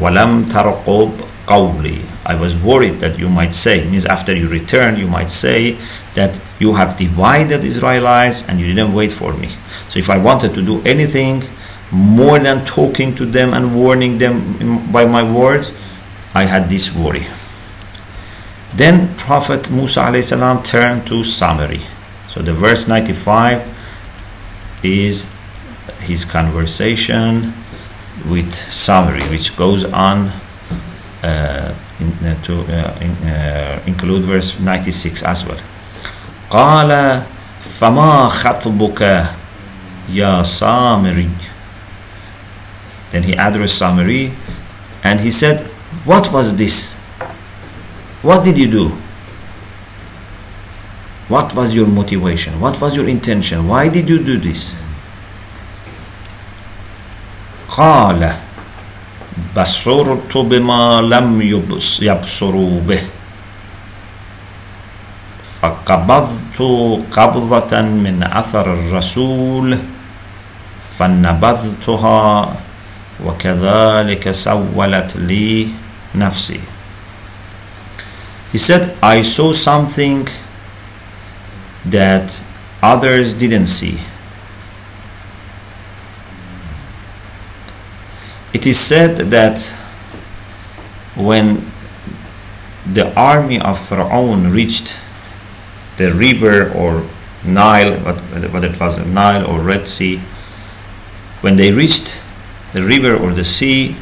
ولم 0.00 0.44
ترقب 0.44 1.10
قولي 1.46 1.98
I 2.26 2.34
was 2.34 2.54
worried 2.56 3.00
that 3.00 3.18
you 3.18 3.28
might 3.28 3.54
say 3.54 3.84
means 3.84 4.06
after 4.06 4.34
you 4.34 4.48
return 4.48 4.96
you 4.96 5.06
might 5.08 5.30
say 5.30 5.76
that 6.14 6.40
you 6.58 6.74
have 6.74 6.96
divided 6.96 7.64
Israelites 7.64 8.48
and 8.48 8.60
you 8.60 8.66
didn't 8.66 8.94
wait 8.94 9.12
for 9.12 9.32
me 9.34 9.48
so 9.88 9.98
if 9.98 10.08
I 10.08 10.16
wanted 10.18 10.54
to 10.54 10.62
do 10.62 10.80
anything 10.86 11.42
more 11.91 12.39
than 12.39 12.65
talking 12.65 13.15
to 13.15 13.25
them 13.25 13.53
and 13.53 13.75
warning 13.75 14.17
them 14.17 14.91
by 14.91 15.05
my 15.05 15.23
words, 15.23 15.73
I 16.33 16.43
had 16.45 16.69
this 16.69 16.95
worry. 16.95 17.25
Then 18.75 19.15
Prophet 19.15 19.71
Musa 19.71 20.21
salam 20.21 20.61
turned 20.63 21.07
to 21.07 21.23
Samiri. 21.23 21.81
So 22.29 22.41
the 22.41 22.53
verse 22.53 22.87
95 22.87 23.65
is 24.83 25.27
his 26.01 26.25
conversation 26.25 27.53
with 28.29 28.51
Samiri, 28.53 29.27
which 29.31 29.57
goes 29.57 29.85
on 29.85 30.31
uh, 31.23 31.73
in, 31.99 32.11
uh, 32.25 32.41
to 32.43 32.61
uh, 32.61 32.97
in, 33.01 33.11
uh, 33.27 33.81
include 33.87 34.23
verse 34.23 34.59
96 34.59 35.23
as 35.23 35.45
well. 35.47 35.59
قال 36.49 37.21
فما 37.61 38.27
خطبك 38.29 39.25
يا 40.13 40.43
سامري 40.43 41.29
then 43.11 43.23
he 43.23 43.33
addressed 43.33 43.77
summary 43.77 44.31
and 45.03 45.19
he 45.19 45.31
said 45.31 45.59
what 46.05 46.31
was 46.31 46.55
this 46.55 46.95
what 48.21 48.43
did 48.43 48.57
you 48.57 48.67
do 48.67 48.85
what 51.29 51.53
was 51.55 51.75
your 51.75 51.87
motivation 51.87 52.59
what 52.59 52.79
was 52.81 52.95
your 52.95 53.07
intention 53.07 53.67
why 53.67 53.87
did 53.89 54.09
you 54.09 54.19
do 54.19 54.37
this 54.37 54.75
قال 57.69 58.33
بصرت 59.55 60.33
بما 60.37 61.01
لم 61.01 61.41
يبص- 61.41 62.01
يبصروا 62.01 62.81
به 62.81 63.01
فقبضت 65.61 66.59
قبضة 67.11 67.73
من 67.81 68.23
أثر 68.23 68.73
الرسول 68.73 69.77
فنبذتها 70.89 72.53
وكذلك 73.24 74.30
سولت 74.30 75.16
لي 75.16 75.68
نفسي 76.14 76.60
He 78.52 78.58
said, 78.58 78.96
I 79.02 79.22
saw 79.22 79.52
something 79.52 80.28
that 81.84 82.40
others 82.80 83.34
didn't 83.34 83.66
see. 83.66 83.98
It 88.52 88.64
is 88.64 88.78
said 88.78 89.16
that 89.34 89.58
when 91.16 91.68
the 92.86 93.12
army 93.18 93.58
of 93.60 93.78
Pharaoh 93.78 94.36
reached 94.36 94.94
the 95.96 96.12
river 96.14 96.70
or 96.72 97.02
Nile, 97.44 97.94
what- 98.04 98.20
whether 98.52 98.68
it 98.68 98.78
was 98.78 98.96
Nile 98.98 99.44
or 99.44 99.58
Red 99.58 99.88
Sea, 99.88 100.20
when 101.40 101.56
they 101.56 101.72
reached 101.72 102.20
the 102.73 102.83
river 102.83 103.15
or 103.15 103.33
the 103.33 103.43
sea, 103.43 103.95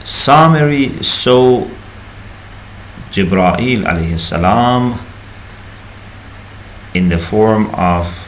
Samiri 0.00 1.04
saw 1.04 1.66
Jibra'il 3.10 3.84
alayhi 3.84 4.18
salam 4.18 4.98
in 6.94 7.08
the 7.08 7.18
form 7.18 7.66
of 7.74 8.26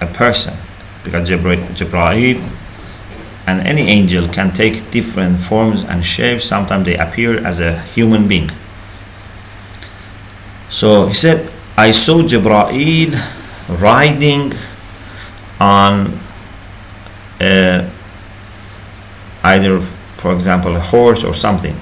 a 0.00 0.06
person. 0.06 0.56
Because 1.04 1.30
Jibra- 1.30 1.64
Jibra'il 1.72 2.42
and 3.46 3.66
any 3.66 3.88
angel 3.88 4.28
can 4.28 4.52
take 4.52 4.90
different 4.90 5.40
forms 5.40 5.84
and 5.84 6.04
shapes. 6.04 6.44
Sometimes 6.44 6.84
they 6.84 6.96
appear 6.96 7.38
as 7.46 7.60
a 7.60 7.80
human 7.96 8.28
being. 8.28 8.50
So 10.68 11.06
he 11.06 11.14
said 11.14 11.50
I 11.76 11.92
saw 11.92 12.20
Jibra'il 12.20 13.14
riding 13.80 14.52
on 15.60 16.18
a, 17.40 17.90
either 19.44 19.80
for 19.80 20.32
example 20.32 20.76
a 20.76 20.80
horse 20.80 21.24
or 21.24 21.32
something. 21.34 21.76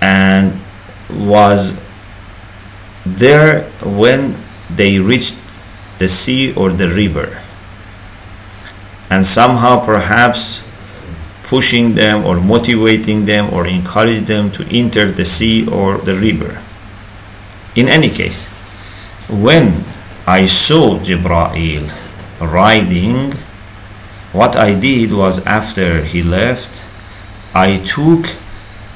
And 0.00 0.60
was 1.10 1.80
there 3.04 3.62
when 3.82 4.36
they 4.74 4.98
reached 4.98 5.36
the 5.98 6.08
sea 6.08 6.54
or 6.54 6.70
the 6.70 6.88
river. 6.88 7.42
And 9.10 9.26
somehow 9.26 9.84
perhaps 9.84 10.64
pushing 11.42 11.94
them 11.96 12.24
or 12.24 12.40
motivating 12.40 13.26
them 13.26 13.52
or 13.52 13.66
encouraging 13.66 14.24
them 14.24 14.50
to 14.52 14.64
enter 14.70 15.10
the 15.10 15.24
sea 15.24 15.66
or 15.68 15.98
the 15.98 16.14
river. 16.14 16.62
In 17.74 17.88
any 17.88 18.08
case 18.08 18.48
when 19.30 19.84
i 20.26 20.44
saw 20.44 20.98
jibra'il 20.98 21.86
riding 22.40 23.32
what 24.32 24.56
i 24.56 24.78
did 24.78 25.12
was 25.12 25.44
after 25.46 26.02
he 26.02 26.22
left 26.22 26.86
i 27.54 27.78
took 27.78 28.26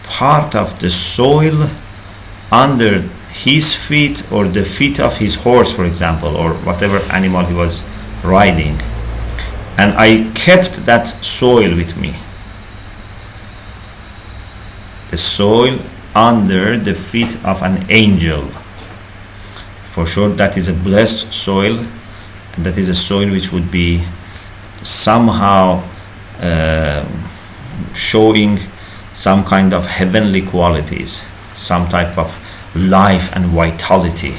part 0.05 0.55
of 0.55 0.79
the 0.81 0.91
soil 0.91 1.69
under 2.53 3.01
his 3.33 3.75
feet 3.75 4.23
or 4.31 4.47
the 4.47 4.65
feet 4.65 5.01
of 5.01 5.19
his 5.19 5.35
horse 5.37 5.75
for 5.75 5.85
example 5.85 6.37
or 6.37 6.55
whatever 6.55 6.99
animal 7.11 7.45
he 7.45 7.55
was 7.55 7.83
riding 8.23 8.79
and 9.77 9.93
I 9.95 10.31
kept 10.35 10.87
that 10.87 11.09
soil 11.09 11.75
with 11.77 11.97
me. 11.97 12.15
The 15.11 15.17
soil 15.17 15.79
under 16.15 16.77
the 16.77 16.95
feet 16.95 17.37
of 17.45 17.63
an 17.63 17.87
angel. 17.91 18.43
For 19.87 20.07
sure, 20.07 20.29
that 20.31 20.57
is 20.57 20.69
a 20.69 20.73
blessed 20.73 21.33
soil, 21.33 21.79
and 22.55 22.67
that 22.67 22.79
is 22.79 22.89
a 22.89 22.95
soil 22.95 23.31
which 23.31 23.53
would 23.53 23.71
be 23.71 24.05
somehow 24.85 25.83
uh, 26.41 27.05
showing 27.95 28.59
some 29.13 29.45
kind 29.45 29.73
of 29.73 29.87
heavenly 29.87 30.43
qualities, 30.43 31.23
some 31.57 31.89
type 31.89 32.19
of 32.19 32.31
life 32.77 33.35
and 33.35 33.47
vitality. 33.47 34.35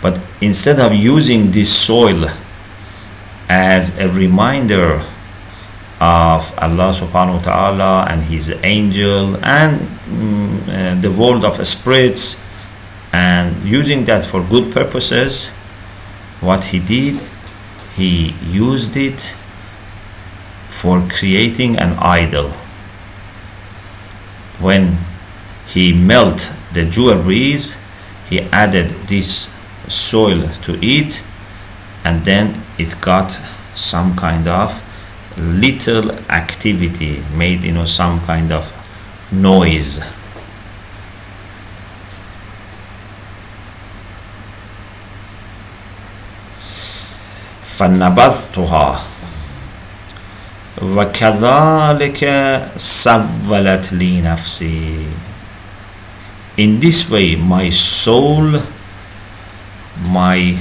But 0.00 0.20
instead 0.40 0.78
of 0.80 0.94
using 0.94 1.52
this 1.52 1.72
soil 1.72 2.26
as 3.48 3.98
a 3.98 4.08
reminder 4.08 5.02
of 5.98 6.52
Allah 6.58 6.92
subhanahu 6.92 7.40
wa 7.40 7.42
ta'ala 7.42 8.06
and 8.10 8.22
His 8.22 8.52
angel 8.62 9.36
and 9.44 9.80
mm, 10.06 10.68
uh, 10.68 11.00
the 11.00 11.10
world 11.10 11.44
of 11.44 11.64
spirits 11.66 12.42
and 13.12 13.56
using 13.64 14.04
that 14.04 14.24
for 14.24 14.42
good 14.42 14.72
purposes, 14.72 15.48
what 16.40 16.64
he 16.64 16.78
did, 16.78 17.18
he 17.96 18.34
used 18.44 18.96
it 18.96 19.34
for 20.68 21.06
creating 21.08 21.76
an 21.76 21.98
idol. 21.98 22.50
When 24.60 24.98
he 25.66 25.92
melt 25.92 26.52
the 26.72 26.82
jewelries, 26.82 27.78
he 28.28 28.40
added 28.52 28.90
this 29.08 29.54
soil 29.88 30.48
to 30.62 30.78
it 30.84 31.24
and 32.04 32.24
then 32.24 32.62
it 32.78 33.00
got 33.00 33.30
some 33.74 34.14
kind 34.16 34.46
of 34.48 34.82
little 35.36 36.10
activity 36.30 37.22
made 37.34 37.62
you 37.62 37.72
know 37.72 37.84
some 37.84 38.20
kind 38.20 38.50
of 38.50 38.72
noise 39.30 40.00
فنبذتها 47.75 48.99
وكذلك 50.81 52.21
سولت 52.77 53.93
لي 53.93 54.21
نفسي 54.21 55.05
in 56.57 56.79
this 56.79 57.09
way 57.09 57.35
my 57.35 57.69
soul 57.69 58.59
my 60.11 60.57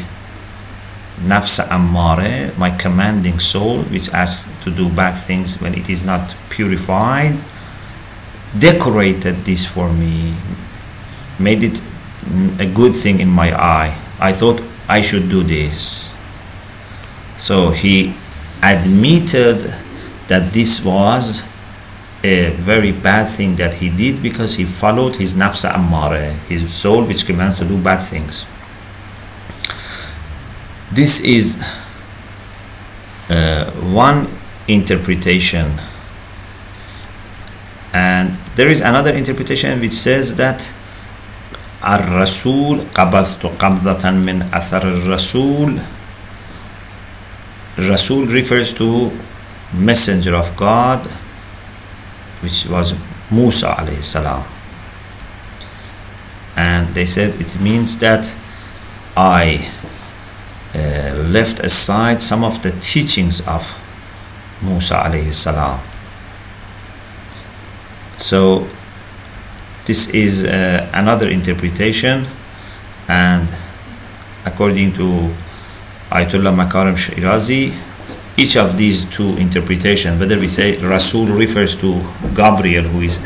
nafs 1.21 1.61
ammare, 1.69 2.57
my 2.57 2.71
commanding 2.71 3.39
soul, 3.39 3.83
which 3.85 4.09
asks 4.13 4.51
to 4.65 4.71
do 4.71 4.89
bad 4.89 5.13
things 5.13 5.61
when 5.61 5.75
it 5.75 5.89
is 5.91 6.05
not 6.05 6.35
purified, 6.49 7.37
decorated 8.59 9.45
this 9.45 9.67
for 9.67 9.93
me, 9.93 10.35
made 11.39 11.63
it 11.63 11.83
a 12.59 12.67
good 12.67 12.95
thing 12.95 13.21
in 13.21 13.29
my 13.29 13.53
eye. 13.53 13.97
I 14.19 14.33
thought 14.33 14.63
I 14.89 15.01
should 15.01 15.29
do 15.29 15.43
this. 15.43 16.14
So 17.39 17.71
he 17.71 18.15
admitted 18.63 19.75
that 20.29 20.53
this 20.53 20.85
was 20.85 21.43
a 22.23 22.51
very 22.51 22.93
bad 22.93 23.25
thing 23.29 23.57
that 23.57 23.75
he 23.75 23.89
did 23.89 24.23
because 24.23 24.57
he 24.57 24.65
followed 24.65 25.17
his 25.17 25.35
nafs 25.35 25.69
ammare, 25.69 26.33
his 26.49 26.73
soul 26.73 27.05
which 27.05 27.25
commands 27.25 27.59
to 27.59 27.65
do 27.65 27.81
bad 27.83 27.99
things 27.99 28.45
this 30.93 31.21
is 31.23 31.63
uh, 33.31 33.71
one 33.95 34.27
interpretation 34.67 35.79
and 37.93 38.35
there 38.57 38.69
is 38.69 38.81
another 38.81 39.13
interpretation 39.13 39.81
which 39.81 39.93
says 39.93 40.35
that 40.37 40.73
الرسول 41.81 42.81
قبضت 42.93 43.47
قبضة 43.59 44.11
من 44.11 44.43
أثر 44.53 44.83
الرسول 44.83 45.79
Rasul 47.78 48.26
refers 48.28 48.74
to 48.76 49.12
messenger 49.74 50.36
of 50.36 50.56
God 50.56 51.06
which 52.42 52.68
was 52.68 52.96
Musa 53.32 53.68
alayhi 53.68 54.04
salam 54.04 54.44
and 56.56 56.88
they 56.96 57.06
said 57.06 57.40
it 57.42 57.60
means 57.60 58.00
that 58.00 58.34
I 59.18 59.70
uh, 60.74 61.14
left 61.30 61.60
aside 61.60 62.22
some 62.22 62.44
of 62.44 62.62
the 62.62 62.72
teachings 62.82 63.46
of 63.48 63.64
Musa 64.62 64.96
alayhi 64.96 65.34
salam. 65.34 65.80
So 68.18 68.68
this 69.86 70.10
is 70.10 70.44
uh, 70.44 70.90
another 70.94 71.30
interpretation 71.30 72.28
and 73.08 73.48
according 74.46 74.94
to 74.94 75.34
Ayatollah 76.10 76.54
Makarim 76.54 76.96
Shirazi 76.96 77.74
each 78.38 78.58
of 78.58 78.78
these 78.78 79.06
two 79.10 79.36
interpretations 79.38 80.20
whether 80.20 80.38
we 80.38 80.48
say 80.48 80.78
Rasul 80.78 81.28
refers 81.28 81.76
to 81.82 82.02
Gabriel 82.34 82.84
who 82.84 83.02
is 83.02 83.26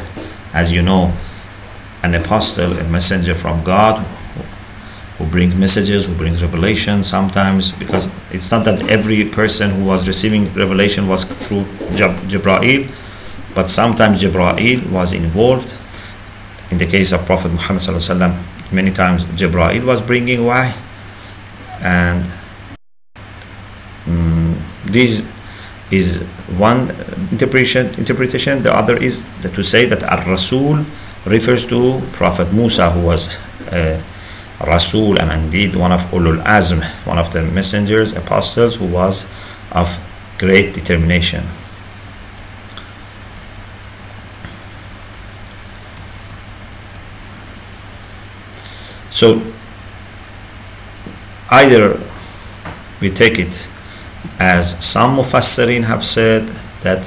as 0.53 0.71
you 0.71 0.81
know 0.81 1.13
an 2.03 2.15
apostle 2.15 2.77
a 2.77 2.83
messenger 2.85 3.35
from 3.35 3.63
God 3.63 4.05
who 5.19 5.25
brings 5.25 5.53
messages, 5.53 6.07
who 6.07 6.15
brings 6.15 6.41
revelation 6.41 7.03
sometimes, 7.03 7.71
because 7.71 8.09
it's 8.31 8.51
not 8.51 8.63
that 8.63 8.87
every 8.87 9.25
person 9.25 9.69
who 9.69 9.83
was 9.83 10.07
receiving 10.07 10.45
revelation 10.53 11.09
was 11.09 11.25
through 11.25 11.63
Jibra'il, 11.91 12.89
but 13.53 13.69
sometimes 13.69 14.23
Jibra'il 14.23 14.89
was 14.89 15.11
involved. 15.11 15.75
In 16.71 16.77
the 16.77 16.85
case 16.85 17.11
of 17.11 17.25
Prophet 17.25 17.51
Muhammad 17.51 18.33
many 18.71 18.91
times 18.91 19.25
Jibra'il 19.25 19.85
was 19.85 20.01
bringing 20.01 20.45
wahy, 20.45 20.73
and 21.81 22.25
this 24.91 25.23
is 25.91 26.21
one 26.57 26.89
interpretation. 27.31 27.87
Interpretation. 27.95 28.61
The 28.61 28.75
other 28.75 28.97
is 28.97 29.25
to 29.41 29.63
say 29.63 29.85
that 29.85 30.03
Al 30.03 30.25
Rasul 30.25 30.85
refers 31.25 31.65
to 31.67 32.01
Prophet 32.13 32.51
Musa, 32.53 32.91
who 32.91 33.05
was. 33.05 33.37
Uh, 33.71 34.01
Rasul 34.65 35.17
and 35.19 35.31
indeed 35.31 35.75
one 35.75 35.91
of 35.91 36.01
Ulul 36.11 36.43
Azm, 36.43 36.83
one 37.05 37.17
of 37.17 37.31
the 37.31 37.43
messengers, 37.43 38.11
apostles 38.13 38.75
who 38.75 38.87
was 38.87 39.25
of 39.71 39.87
great 40.37 40.73
determination. 40.73 41.43
So 49.11 49.41
either 51.49 51.99
we 53.01 53.09
take 53.09 53.39
it 53.39 53.67
as 54.39 54.83
some 54.83 55.17
Mufassirin 55.17 55.83
have 55.83 56.03
said 56.03 56.47
that 56.81 57.05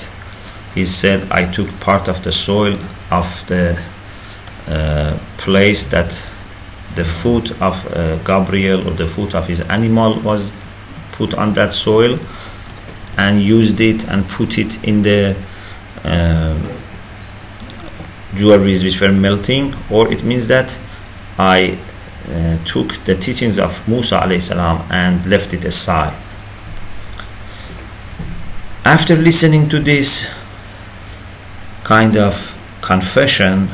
he 0.74 0.84
said 0.84 1.30
I 1.32 1.50
took 1.50 1.68
part 1.80 2.08
of 2.08 2.22
the 2.22 2.30
soil 2.32 2.78
of 3.10 3.44
the 3.46 3.82
uh, 4.68 5.18
place 5.38 5.90
that 5.90 6.10
the 6.94 7.04
foot 7.04 7.50
of 7.62 7.90
uh, 7.96 8.18
Gabriel 8.18 8.86
or 8.86 8.92
the 8.92 9.08
foot 9.08 9.34
of 9.34 9.48
his 9.48 9.62
animal 9.62 10.20
was 10.20 10.52
put 11.12 11.34
on 11.34 11.54
that 11.54 11.72
soil 11.72 12.18
and 13.16 13.42
used 13.42 13.80
it 13.80 14.06
and 14.08 14.28
put 14.28 14.58
it 14.58 14.84
in 14.84 15.02
the 15.02 15.34
uh, 16.04 16.58
jewelries 18.34 18.84
which 18.84 19.00
were 19.00 19.12
melting. 19.12 19.74
Or 19.90 20.12
it 20.12 20.22
means 20.22 20.48
that 20.48 20.78
I 21.38 21.78
uh, 22.28 22.58
took 22.64 22.92
the 23.04 23.14
teachings 23.14 23.58
of 23.58 23.86
Musa 23.88 24.18
alayhi 24.20 24.42
salam 24.42 24.86
and 24.90 25.24
left 25.26 25.54
it 25.54 25.64
aside 25.64 26.21
after 28.85 29.15
listening 29.15 29.67
to 29.69 29.79
this 29.79 30.31
kind 31.83 32.15
of 32.17 32.55
confession 32.81 33.67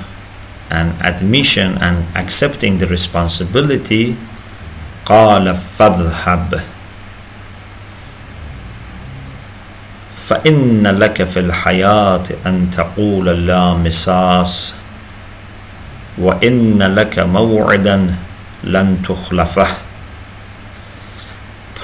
and 0.70 0.94
admission 1.02 1.78
and 1.82 2.06
accepting 2.16 2.78
the 2.80 2.88
responsibility 2.88 4.16
قال 5.06 5.56
فاذهب 5.56 6.62
فإن 10.16 10.88
لك 10.88 11.24
في 11.24 11.40
الحياة 11.40 12.24
أن 12.46 12.72
تقول 12.72 13.26
لا 13.48 13.74
مساس 13.74 14.74
وإن 16.18 16.80
لك 16.84 17.20
موعدا 17.20 18.16
لن 18.64 18.88
تخلفه 19.08 19.68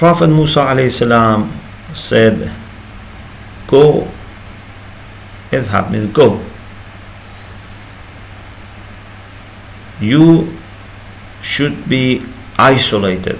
Prophet 0.00 0.32
Musa 0.32 0.58
عليه 0.64 0.86
السلام 0.88 1.44
said 1.92 2.48
go 3.66 4.06
اذهب 5.52 5.90
means 5.90 6.06
go 6.12 6.40
you 10.00 10.56
should 11.42 11.88
be 11.88 12.24
isolated. 12.58 13.38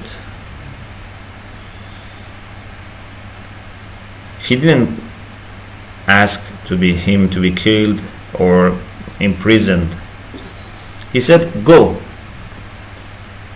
He 4.40 4.56
didn't 4.56 5.00
ask 6.06 6.64
to 6.64 6.76
be 6.76 6.94
him 6.94 7.28
to 7.30 7.40
be 7.40 7.50
killed 7.50 8.02
or 8.38 8.78
imprisoned. 9.18 9.96
He 11.12 11.20
said, 11.20 11.64
Go. 11.64 12.00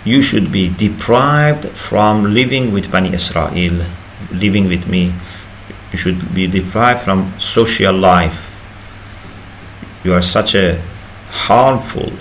You 0.04 0.20
should 0.20 0.52
be 0.52 0.68
deprived 0.68 1.64
from 1.66 2.34
living 2.34 2.72
with 2.72 2.92
Bani 2.92 3.14
Israel, 3.14 3.86
living 4.30 4.68
with 4.68 4.86
me. 4.86 5.14
You 5.91 5.97
should 5.97 6.33
be 6.33 6.47
deprived 6.47 7.01
from 7.01 7.33
social 7.39 7.93
life. 7.93 8.61
You 10.03 10.13
are 10.13 10.21
such 10.21 10.55
a 10.55 10.81
harmful 11.29 12.11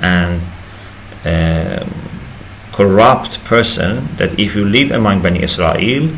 and 0.00 0.40
uh, 1.24 1.86
corrupt 2.72 3.44
person 3.44 4.08
that 4.16 4.38
if 4.38 4.54
you 4.56 4.64
live 4.64 4.90
among 4.90 5.22
Bani 5.22 5.42
Israel, 5.42 6.10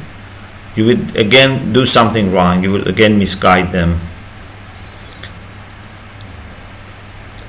you 0.74 0.84
would 0.86 1.16
again 1.16 1.72
do 1.72 1.86
something 1.86 2.32
wrong, 2.32 2.62
you 2.62 2.70
will 2.72 2.86
again 2.88 3.18
misguide 3.18 3.72
them. 3.72 3.98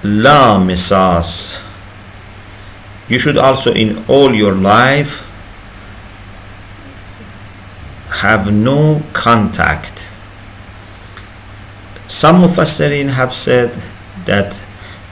La 0.04 0.58
misas. 0.60 1.64
You 3.10 3.20
should 3.20 3.38
also 3.38 3.74
in 3.74 4.04
all 4.08 4.34
your 4.34 4.54
life 4.54 5.24
have 8.22 8.54
no 8.54 9.02
contact. 9.14 10.10
Some 12.08 12.42
Mufassirin 12.42 13.10
have 13.10 13.34
said 13.34 13.72
that 14.26 14.66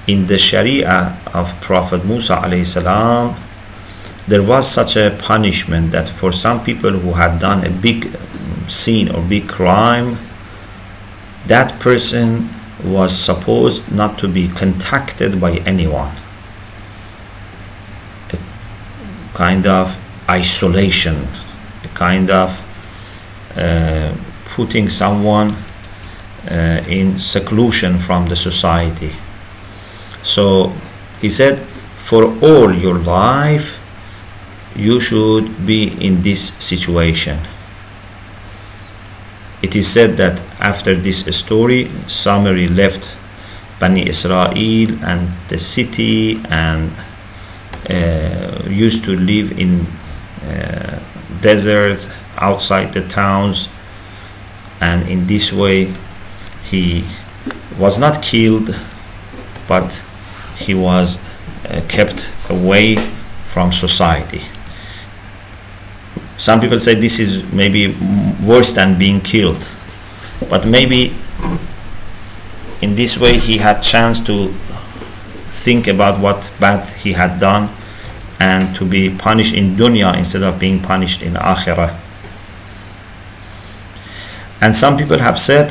in 0.07 0.27
the 0.27 0.37
Sharia 0.37 1.17
of 1.33 1.59
Prophet 1.61 2.05
Musa 2.05 2.39
salam, 2.63 3.35
there 4.27 4.41
was 4.41 4.67
such 4.67 4.95
a 4.95 5.15
punishment 5.19 5.91
that 5.91 6.09
for 6.09 6.31
some 6.31 6.63
people 6.63 6.91
who 6.91 7.13
had 7.13 7.39
done 7.39 7.65
a 7.65 7.69
big 7.69 8.07
sin 8.67 9.13
or 9.13 9.21
big 9.21 9.47
crime, 9.47 10.17
that 11.47 11.79
person 11.79 12.49
was 12.83 13.15
supposed 13.15 13.91
not 13.91 14.17
to 14.19 14.27
be 14.27 14.47
contacted 14.47 15.39
by 15.39 15.57
anyone. 15.57 16.15
A 18.33 18.37
kind 19.35 19.67
of 19.67 19.95
isolation, 20.29 21.27
a 21.83 21.87
kind 21.89 22.31
of 22.31 22.64
putting 24.55 24.89
someone 24.89 25.55
uh, 26.49 26.83
in 26.87 27.19
seclusion 27.19 27.97
from 27.97 28.27
the 28.27 28.35
society. 28.35 29.11
So 30.23 30.73
he 31.21 31.29
said, 31.29 31.59
for 31.59 32.25
all 32.41 32.71
your 32.71 32.99
life, 32.99 33.79
you 34.75 34.99
should 34.99 35.65
be 35.65 35.87
in 36.05 36.21
this 36.21 36.53
situation. 36.55 37.39
It 39.61 39.75
is 39.75 39.87
said 39.87 40.17
that 40.17 40.43
after 40.59 40.95
this 40.95 41.25
story, 41.35 41.85
Samiri 42.07 42.75
left 42.75 43.17
Bani 43.79 44.07
Israel 44.07 44.53
and 45.03 45.29
the 45.47 45.57
city 45.57 46.37
and 46.49 46.91
uh, 47.89 48.63
used 48.69 49.03
to 49.05 49.15
live 49.15 49.57
in 49.57 49.85
uh, 50.45 50.99
deserts 51.41 52.13
outside 52.37 52.93
the 52.93 53.07
towns, 53.07 53.69
and 54.81 55.07
in 55.07 55.27
this 55.27 55.53
way, 55.53 55.93
he 56.69 57.05
was 57.79 57.97
not 57.97 58.21
killed, 58.21 58.75
but 59.67 60.03
he 60.57 60.73
was 60.73 61.23
uh, 61.69 61.81
kept 61.87 62.33
away 62.49 62.95
from 62.95 63.71
society. 63.71 64.41
Some 66.37 66.59
people 66.59 66.79
say 66.79 66.95
this 66.95 67.19
is 67.19 67.49
maybe 67.53 67.95
worse 68.45 68.73
than 68.73 68.97
being 68.97 69.21
killed, 69.21 69.63
but 70.49 70.67
maybe 70.67 71.13
in 72.81 72.95
this 72.95 73.17
way 73.17 73.37
he 73.37 73.57
had 73.57 73.79
chance 73.81 74.19
to 74.25 74.49
think 75.55 75.87
about 75.87 76.19
what 76.19 76.51
bad 76.59 76.87
he 76.99 77.13
had 77.13 77.39
done 77.39 77.69
and 78.39 78.75
to 78.75 78.85
be 78.85 79.09
punished 79.09 79.55
in 79.55 79.75
dunya 79.75 80.15
instead 80.17 80.43
of 80.43 80.59
being 80.59 80.81
punished 80.81 81.21
in 81.23 81.33
akhirah. 81.33 81.95
And 84.65 84.75
some 84.75 84.97
people 84.97 85.19
have 85.19 85.37
said 85.37 85.69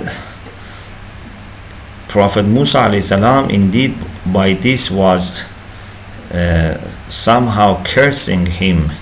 Prophet 2.07 2.45
Musa 2.45 3.03
salam 3.03 3.51
indeed 3.51 3.97
by 4.33 4.55
this 4.55 4.89
was 4.89 5.43
uh, 6.33 6.79
somehow 7.09 7.83
cursing 7.83 8.47
him. 8.47 8.93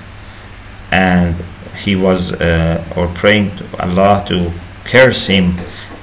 And 0.91 1.37
he 1.77 1.95
was 1.95 2.33
uh, 2.33 2.83
or 2.97 3.09
praying 3.09 3.55
to 3.57 3.65
Allah 3.83 4.25
to 4.29 4.51
curse 4.87 5.27
him. 5.27 5.57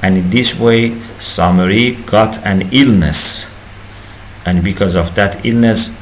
And 0.03 0.19
in 0.19 0.29
this 0.29 0.59
way 0.59 0.91
Samiri 1.17 2.05
got 2.05 2.45
an 2.45 2.69
illness. 2.71 3.49
And 4.45 4.63
because 4.63 4.93
of 4.93 5.15
that 5.15 5.43
illness 5.43 5.97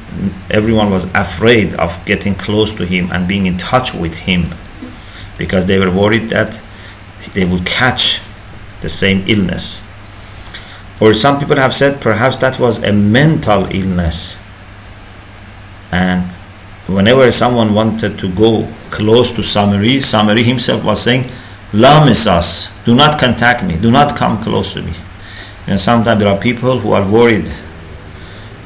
everyone 0.50 0.90
was 0.90 1.04
afraid 1.14 1.72
of 1.76 2.04
getting 2.04 2.34
close 2.34 2.74
to 2.74 2.84
him 2.84 3.08
and 3.12 3.26
being 3.26 3.46
in 3.46 3.56
touch 3.56 3.94
with 3.94 4.14
him. 4.28 4.44
Because 5.38 5.64
they 5.64 5.78
were 5.78 5.90
worried 5.90 6.28
that 6.28 6.60
they 7.34 7.44
would 7.44 7.64
catch 7.66 8.20
the 8.80 8.88
same 8.88 9.24
illness 9.26 9.82
or 11.00 11.14
some 11.14 11.38
people 11.38 11.56
have 11.56 11.74
said 11.74 12.00
perhaps 12.00 12.36
that 12.38 12.58
was 12.58 12.82
a 12.82 12.92
mental 12.92 13.66
illness 13.74 14.40
and 15.92 16.24
whenever 16.88 17.30
someone 17.30 17.74
wanted 17.74 18.18
to 18.18 18.28
go 18.34 18.66
close 18.90 19.32
to 19.32 19.42
Samiri, 19.42 19.98
Samiri 19.98 20.42
himself 20.44 20.84
was 20.84 21.02
saying, 21.02 21.30
La 21.72 22.04
misas, 22.04 22.72
do 22.84 22.94
not 22.94 23.18
contact 23.18 23.62
me, 23.62 23.76
do 23.76 23.90
not 23.90 24.16
come 24.16 24.42
close 24.42 24.72
to 24.74 24.82
me. 24.82 24.92
And 25.66 25.78
sometimes 25.78 26.18
there 26.20 26.28
are 26.28 26.38
people 26.38 26.78
who 26.78 26.92
are 26.92 27.08
worried 27.10 27.50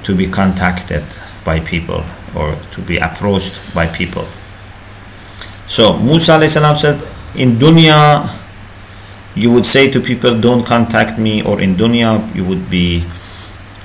to 0.04 0.14
be 0.14 0.26
contacted 0.28 1.02
by 1.44 1.58
people 1.60 2.04
or 2.36 2.56
to 2.70 2.80
be 2.80 2.98
approached 2.98 3.74
by 3.74 3.86
people. 3.88 4.26
So 5.66 5.98
Musa 5.98 6.38
said, 6.48 7.02
in 7.34 7.52
dunya 7.52 8.28
you 9.35 9.51
would 9.51 9.65
say 9.65 9.89
to 9.91 9.99
people 9.99 10.39
don't 10.39 10.65
contact 10.65 11.19
me 11.19 11.43
or 11.43 11.61
in 11.61 11.75
dunya 11.75 12.19
you 12.35 12.43
would 12.43 12.69
be 12.69 13.05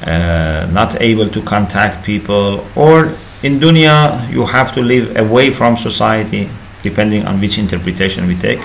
uh, 0.06 0.66
not 0.72 1.00
able 1.00 1.28
to 1.28 1.42
contact 1.42 2.04
people 2.04 2.66
or 2.74 3.12
in 3.42 3.58
dunya 3.60 3.96
you 4.32 4.46
have 4.46 4.72
to 4.72 4.80
live 4.82 5.16
away 5.16 5.50
from 5.50 5.76
society 5.76 6.48
depending 6.82 7.24
on 7.26 7.40
which 7.40 7.58
interpretation 7.58 8.26
we 8.26 8.34
take 8.36 8.60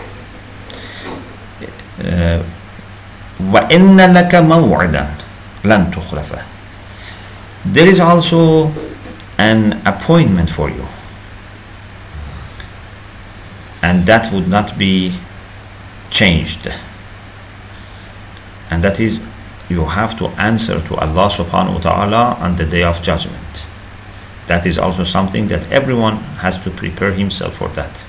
وَإِنَّ 3.39 3.97
لَكَ 4.13 4.33
مَوْعِدًا 4.36 5.05
لَن 5.63 5.91
تُخْلَفَهُ 5.91 6.41
There 7.65 7.88
is 7.88 7.99
also 7.99 8.71
an 9.38 9.81
appointment 9.86 10.49
for 10.49 10.69
you 10.69 10.86
and 13.83 14.03
that 14.10 14.31
would 14.33 14.47
not 14.49 14.77
be 14.77 15.13
changed 16.12 16.67
and 18.69 18.83
that 18.83 18.99
is 18.99 19.27
you 19.69 19.86
have 19.86 20.17
to 20.17 20.27
answer 20.39 20.79
to 20.81 20.95
Allah 20.95 21.27
subhanahu 21.27 21.75
wa 21.75 21.79
ta'ala 21.79 22.23
on 22.39 22.55
the 22.55 22.65
day 22.65 22.83
of 22.83 23.01
judgment 23.01 23.65
that 24.47 24.65
is 24.65 24.79
also 24.79 25.03
something 25.03 25.47
that 25.47 25.69
everyone 25.71 26.17
has 26.39 26.60
to 26.63 26.69
prepare 26.71 27.12
himself 27.12 27.55
for 27.55 27.67
that 27.69 28.05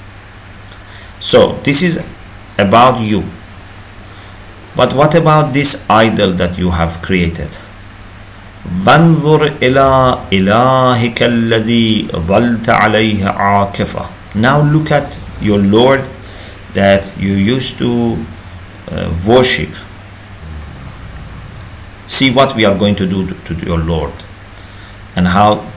so 1.21 1.55
this 1.65 1.83
is 1.83 1.99
about 2.59 3.01
you 3.01 3.25
but 4.77 4.95
what 4.95 5.15
about 5.15 5.53
this 5.53 5.89
idol 5.91 6.33
that 6.33 6.59
you 6.59 6.71
have 6.71 7.03
created 7.03 7.51
وانظر 8.87 9.53
إلى 9.63 10.19
إلهك 10.33 11.23
الذي 11.23 12.09
ظلت 12.13 12.69
عليه 12.71 13.25
عاكفة 13.27 14.05
now 14.35 14.61
look 14.61 14.91
at 14.93 15.17
your 15.41 15.59
Lord 15.59 16.05
that 16.75 17.13
you 17.19 17.33
used 17.33 17.79
to 17.79 18.17
uh, 18.91 19.09
worship 19.27 19.71
see 22.09 22.31
what 22.33 22.55
we 22.57 22.65
are 22.65 22.77
going 22.77 22.97
to 22.97 23.07
do 23.07 23.27
to, 23.27 23.55
to 23.55 23.67
your 23.67 23.79
Lord 23.79 24.13
and 25.15 25.29
how 25.29 25.71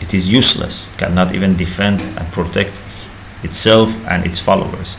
it 0.00 0.14
is 0.14 0.32
useless, 0.32 0.94
cannot 0.96 1.34
even 1.34 1.56
defend 1.56 2.00
and 2.16 2.32
protect 2.32 2.80
itself 3.42 3.90
and 4.06 4.24
its 4.24 4.38
followers. 4.40 4.96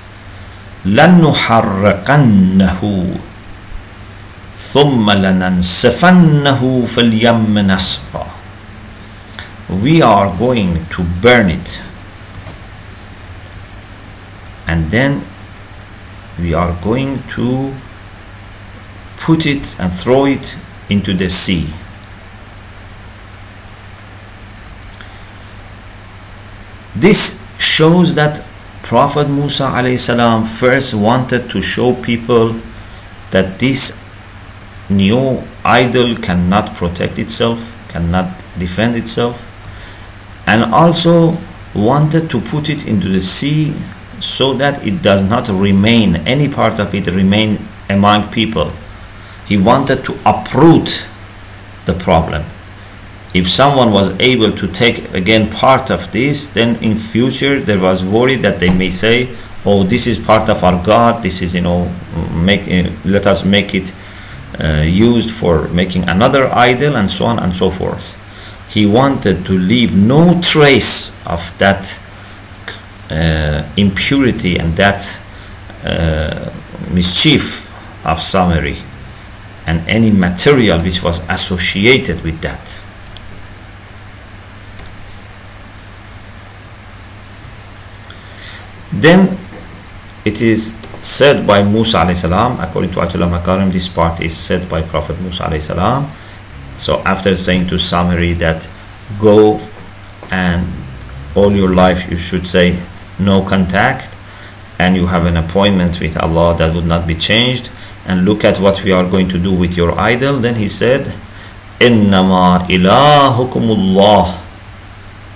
لنحرقنه 0.86 2.82
ثم 4.58 5.12
لننسفنه 5.12 6.86
في 6.88 7.02
اليم 7.02 7.60
نسفا 7.60 8.26
We 9.70 10.02
are 10.02 10.34
going 10.38 10.86
to 10.90 11.04
burn 11.22 11.50
it 11.50 11.84
and 14.67 14.91
then 14.91 15.23
we 16.39 16.55
are 16.55 16.77
going 16.83 17.23
to 17.29 17.75
put 19.17 19.47
it 19.47 19.79
and 19.79 19.93
throw 19.93 20.27
it 20.27 20.57
into 20.89 21.15
the 21.15 21.29
sea. 21.31 21.69
This 26.97 27.45
shows 27.59 28.15
that 28.15 28.45
Prophet 28.83 29.29
Musa 29.29 29.99
salam 29.99 30.45
first 30.45 30.95
wanted 30.95 31.49
to 31.51 31.61
show 31.61 31.95
people 31.95 32.55
that 33.31 33.59
this 33.59 34.05
new 34.91 35.43
idol 35.65 36.15
cannot 36.17 36.75
protect 36.75 37.19
itself, 37.19 37.73
cannot 37.89 38.29
defend 38.59 38.95
itself, 38.95 39.41
and 40.47 40.63
also 40.73 41.33
wanted 41.75 42.31
to 42.31 42.41
put 42.41 42.69
it 42.69 42.87
into 42.87 43.09
the 43.09 43.21
sea 43.21 43.75
so 44.25 44.55
that 44.55 44.87
it 44.87 45.03
does 45.03 45.23
not 45.25 45.49
remain, 45.49 46.17
any 46.27 46.49
part 46.49 46.81
of 46.81 46.95
it 46.95 47.07
remain 47.09 47.59
among 47.89 48.31
people. 48.33 48.73
He 49.47 49.57
wanted 49.57 50.05
to 50.05 50.15
uproot 50.25 51.07
the 51.85 51.93
problem. 51.93 52.45
If 53.35 53.51
someone 53.51 53.91
was 53.91 54.19
able 54.21 54.53
to 54.53 54.69
take 54.69 55.13
again 55.13 55.51
part 55.51 55.91
of 55.91 56.11
this 56.13 56.47
then 56.47 56.77
in 56.77 56.95
future 56.95 57.61
there 57.61 57.81
was 57.81 58.05
worry 58.05 58.37
that 58.37 58.61
they 58.61 58.73
may 58.73 58.91
say 58.91 59.29
oh 59.67 59.83
this 59.83 60.07
is 60.07 60.19
part 60.19 60.49
of 60.49 60.63
our 60.63 60.83
god. 60.85 61.23
This 61.23 61.43
is 61.43 61.55
you 61.55 61.61
know 61.61 61.93
make 62.33 62.69
uh, 62.69 62.91
let 63.05 63.27
us 63.27 63.45
make 63.45 63.75
it 63.75 63.93
uh, 64.61 64.85
used 64.87 65.33
for 65.33 65.69
making 65.69 66.09
another 66.09 66.47
idol 66.55 66.97
and 66.97 67.11
so 67.11 67.25
on 67.27 67.41
and 67.41 67.55
so 67.55 67.71
forth. 67.71 68.17
He 68.73 68.87
wanted 68.87 69.45
to 69.47 69.53
leave 69.59 69.97
no 69.97 70.41
trace 70.41 71.11
of 71.27 71.57
that 71.59 71.99
impurity 73.77 74.59
and 74.59 74.77
that 74.77 75.21
uh, 75.85 76.51
mischief 76.91 77.71
of 78.05 78.19
Samiri 78.19 78.83
and 79.67 79.87
any 79.89 80.11
material 80.11 80.81
which 80.81 81.03
was 81.03 81.27
associated 81.29 82.23
with 82.23 82.41
that 82.43 82.85
Then 88.95 89.37
it 90.25 90.41
is 90.41 90.73
said 91.03 91.47
by 91.47 91.63
Musa 91.65 91.99
alayhi 91.99 92.63
according 92.63 92.93
to 92.93 92.99
Ayatullah 93.01 93.29
Makarim, 93.41 93.73
this 93.73 93.89
part 93.89 94.21
is 94.21 94.37
said 94.37 94.69
by 94.69 94.83
Prophet 94.83 95.21
Musa 95.21 95.45
alayhi. 95.45 96.09
So 96.79 97.01
after 97.05 97.35
saying 97.35 97.67
to 97.69 97.75
Samiri 97.75 98.39
that 98.39 98.69
go 99.21 99.61
and 100.31 100.67
all 101.35 101.53
your 101.53 101.75
life 101.75 102.09
you 102.11 102.17
should 102.17 102.47
say 102.47 102.79
no 103.20 103.42
contact 103.44 104.10
and 104.80 104.96
you 104.96 105.08
have 105.08 105.26
an 105.26 105.36
appointment 105.38 106.00
with 106.00 106.16
Allah 106.22 106.56
that 106.58 106.74
would 106.74 106.86
not 106.88 107.06
be 107.06 107.16
changed 107.16 107.70
and 108.08 108.24
look 108.26 108.44
at 108.46 108.60
what 108.60 108.84
we 108.84 108.92
are 108.92 109.04
going 109.08 109.28
to 109.30 109.38
do 109.38 109.52
with 109.54 109.76
your 109.76 109.98
idol 110.00 110.38
then 110.40 110.56
he 110.56 110.68
said 110.68 111.12
إنما 111.80 112.68
إلهكم 112.70 113.64
الله 113.72 114.26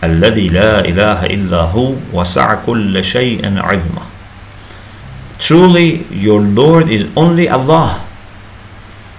الذي 0.04 0.48
لا 0.52 0.84
إله 0.84 1.20
إلا 1.26 1.72
هو 1.72 1.96
وسع 2.13 2.68
كل 2.68 3.04
شيء 3.04 3.39
علما 3.60 4.04
Truly 5.39 6.04
your 6.12 6.39
Lord 6.44 6.88
is 6.92 7.08
only 7.16 7.48
Allah 7.48 8.00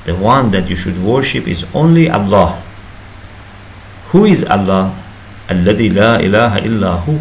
The 0.05 0.13
one 0.15 0.53
that 0.53 0.69
you 0.69 0.77
should 0.77 1.01
worship 1.01 1.49
is 1.49 1.65
only 1.73 2.09
Allah 2.13 2.61
Who 4.13 4.25
is 4.29 4.45
Allah? 4.45 4.93
الذي 5.51 5.89
لا 5.97 6.21
إله 6.21 6.59
إلا 6.65 7.09
هو 7.09 7.17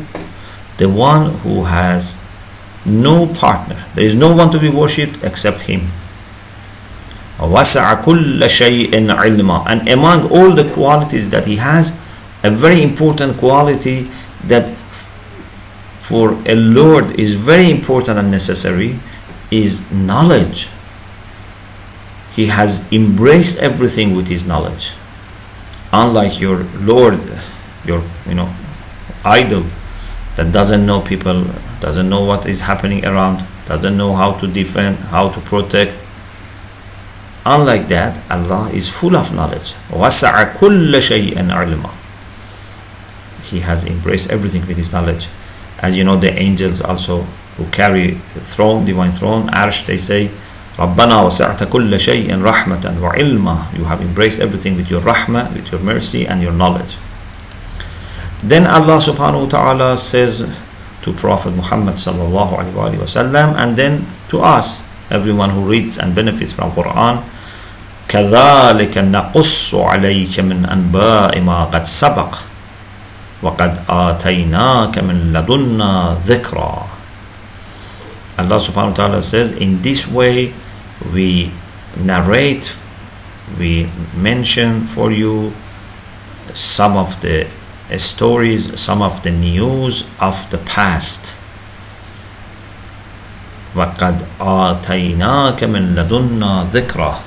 The 0.77 0.89
one 0.89 1.31
who 1.43 1.63
has 1.65 2.19
no 2.85 3.27
partner 3.27 3.83
There 3.95 4.05
is 4.05 4.15
no 4.15 4.35
one 4.35 4.49
to 4.51 4.59
be 4.59 4.69
worshipped 4.69 5.23
except 5.23 5.63
Him 5.63 5.91
وسع 7.39 7.93
كل 8.05 8.49
شيء 8.49 9.11
علما 9.11 9.65
And 9.67 9.89
among 9.89 10.29
all 10.31 10.51
the 10.51 10.63
qualities 10.63 11.29
that 11.29 11.45
He 11.45 11.57
has 11.57 11.97
a 12.43 12.49
very 12.49 12.83
important 12.83 13.37
quality 13.37 14.07
that 14.47 14.69
for 15.99 16.37
a 16.45 16.55
Lord 16.55 17.17
is 17.17 17.35
very 17.35 17.71
important 17.71 18.19
and 18.19 18.29
necessary 18.29 18.99
is 19.49 19.89
knowledge. 19.91 20.69
He 22.35 22.47
has 22.47 22.91
embraced 22.91 23.59
everything 23.59 24.15
with 24.15 24.27
his 24.27 24.45
knowledge. 24.45 24.95
Unlike 25.93 26.41
your 26.41 26.63
Lord, 26.81 27.19
your 27.85 28.03
you 28.27 28.35
know 28.35 28.53
idol 29.23 29.63
that 30.37 30.51
doesn't 30.51 30.85
know 30.85 30.99
people, 31.01 31.45
doesn't 31.79 32.09
know 32.09 32.23
what 32.23 32.45
is 32.45 32.61
happening 32.61 33.05
around, 33.05 33.45
doesn't 33.65 33.95
know 33.97 34.13
how 34.15 34.33
to 34.33 34.47
defend, 34.47 34.97
how 34.97 35.29
to 35.29 35.39
protect. 35.41 35.97
Unlike 37.45 37.87
that, 37.89 38.23
Allah 38.31 38.69
is 38.73 38.89
full 38.89 39.15
of 39.15 39.33
knowledge. 39.33 39.73
وَسَعَ 39.89 40.53
كُلَّ 40.53 40.91
شَيْءٍ 40.93 41.35
عِلْمًا 41.35 41.91
he 43.53 43.59
has 43.59 43.83
embraced 43.85 44.29
everything 44.31 44.65
with 44.67 44.77
his 44.77 44.91
knowledge 44.91 45.27
as 45.79 45.97
you 45.97 46.03
know 46.03 46.15
the 46.15 46.31
angels 46.39 46.81
also 46.81 47.21
who 47.57 47.65
carry 47.67 48.11
throne 48.41 48.85
divine 48.85 49.11
throne 49.11 49.43
arsh 49.47 49.85
they 49.85 49.97
say 49.97 50.29
ربنا 50.79 51.21
وسعت 51.21 51.63
كل 51.69 51.99
شيء 51.99 52.41
رحمة 52.41 52.97
وعلما 53.01 53.77
you 53.77 53.83
have 53.85 54.01
embraced 54.01 54.39
everything 54.39 54.75
with 54.75 54.89
your 54.89 55.01
rahmah 55.01 55.53
with 55.53 55.71
your 55.71 55.79
mercy 55.81 56.25
and 56.25 56.41
your 56.41 56.51
knowledge 56.51 56.97
then 58.43 58.67
Allah 58.67 58.99
subhanahu 58.99 59.47
wa 59.47 59.49
ta'ala 59.49 59.89
says 59.97 60.43
to 61.03 61.09
Prophet 61.13 61.51
Muhammad 61.55 61.95
sallallahu 61.95 62.59
alaihi 62.59 62.99
wasallam 62.99 63.55
and 63.55 63.75
then 63.75 64.05
to 64.29 64.39
us 64.39 64.83
everyone 65.11 65.51
who 65.51 65.63
reads 65.67 65.97
and 65.97 66.15
benefits 66.15 66.53
from 66.53 66.71
Quran 66.71 67.23
كذلك 68.13 68.93
نقص 68.97 69.73
عليك 69.73 70.39
من 70.45 70.69
أنباء 70.69 71.33
ما 71.41 71.65
قد 71.73 71.87
سبق 71.89 72.31
وقد 73.41 73.89
آتيناك 73.89 74.93
من 75.01 75.33
لدنا 75.33 76.21
ذكرا 76.21 76.75
Allah 78.33 78.57
subhanahu 78.57 78.93
wa 78.93 78.99
ta'ala 79.01 79.21
says 79.21 79.53
in 79.53 79.81
this 79.85 80.05
way 80.09 80.53
we 81.13 81.49
narrate 81.97 82.73
we 83.61 83.85
mention 84.17 84.85
for 84.89 85.09
you 85.13 85.53
some 86.53 86.97
of 86.97 87.13
the 87.21 87.45
stories 87.97 88.79
some 88.79 89.01
of 89.01 89.21
the 89.23 89.31
news 89.31 90.09
of 90.19 90.49
the 90.51 90.57
past 90.57 91.37
وَقَدْ 93.73 94.21
آتَيْنَاكَ 94.37 95.57
مِنْ 95.65 95.95
لَدُنَّا 95.97 96.69
ذِكْرًا 96.69 97.21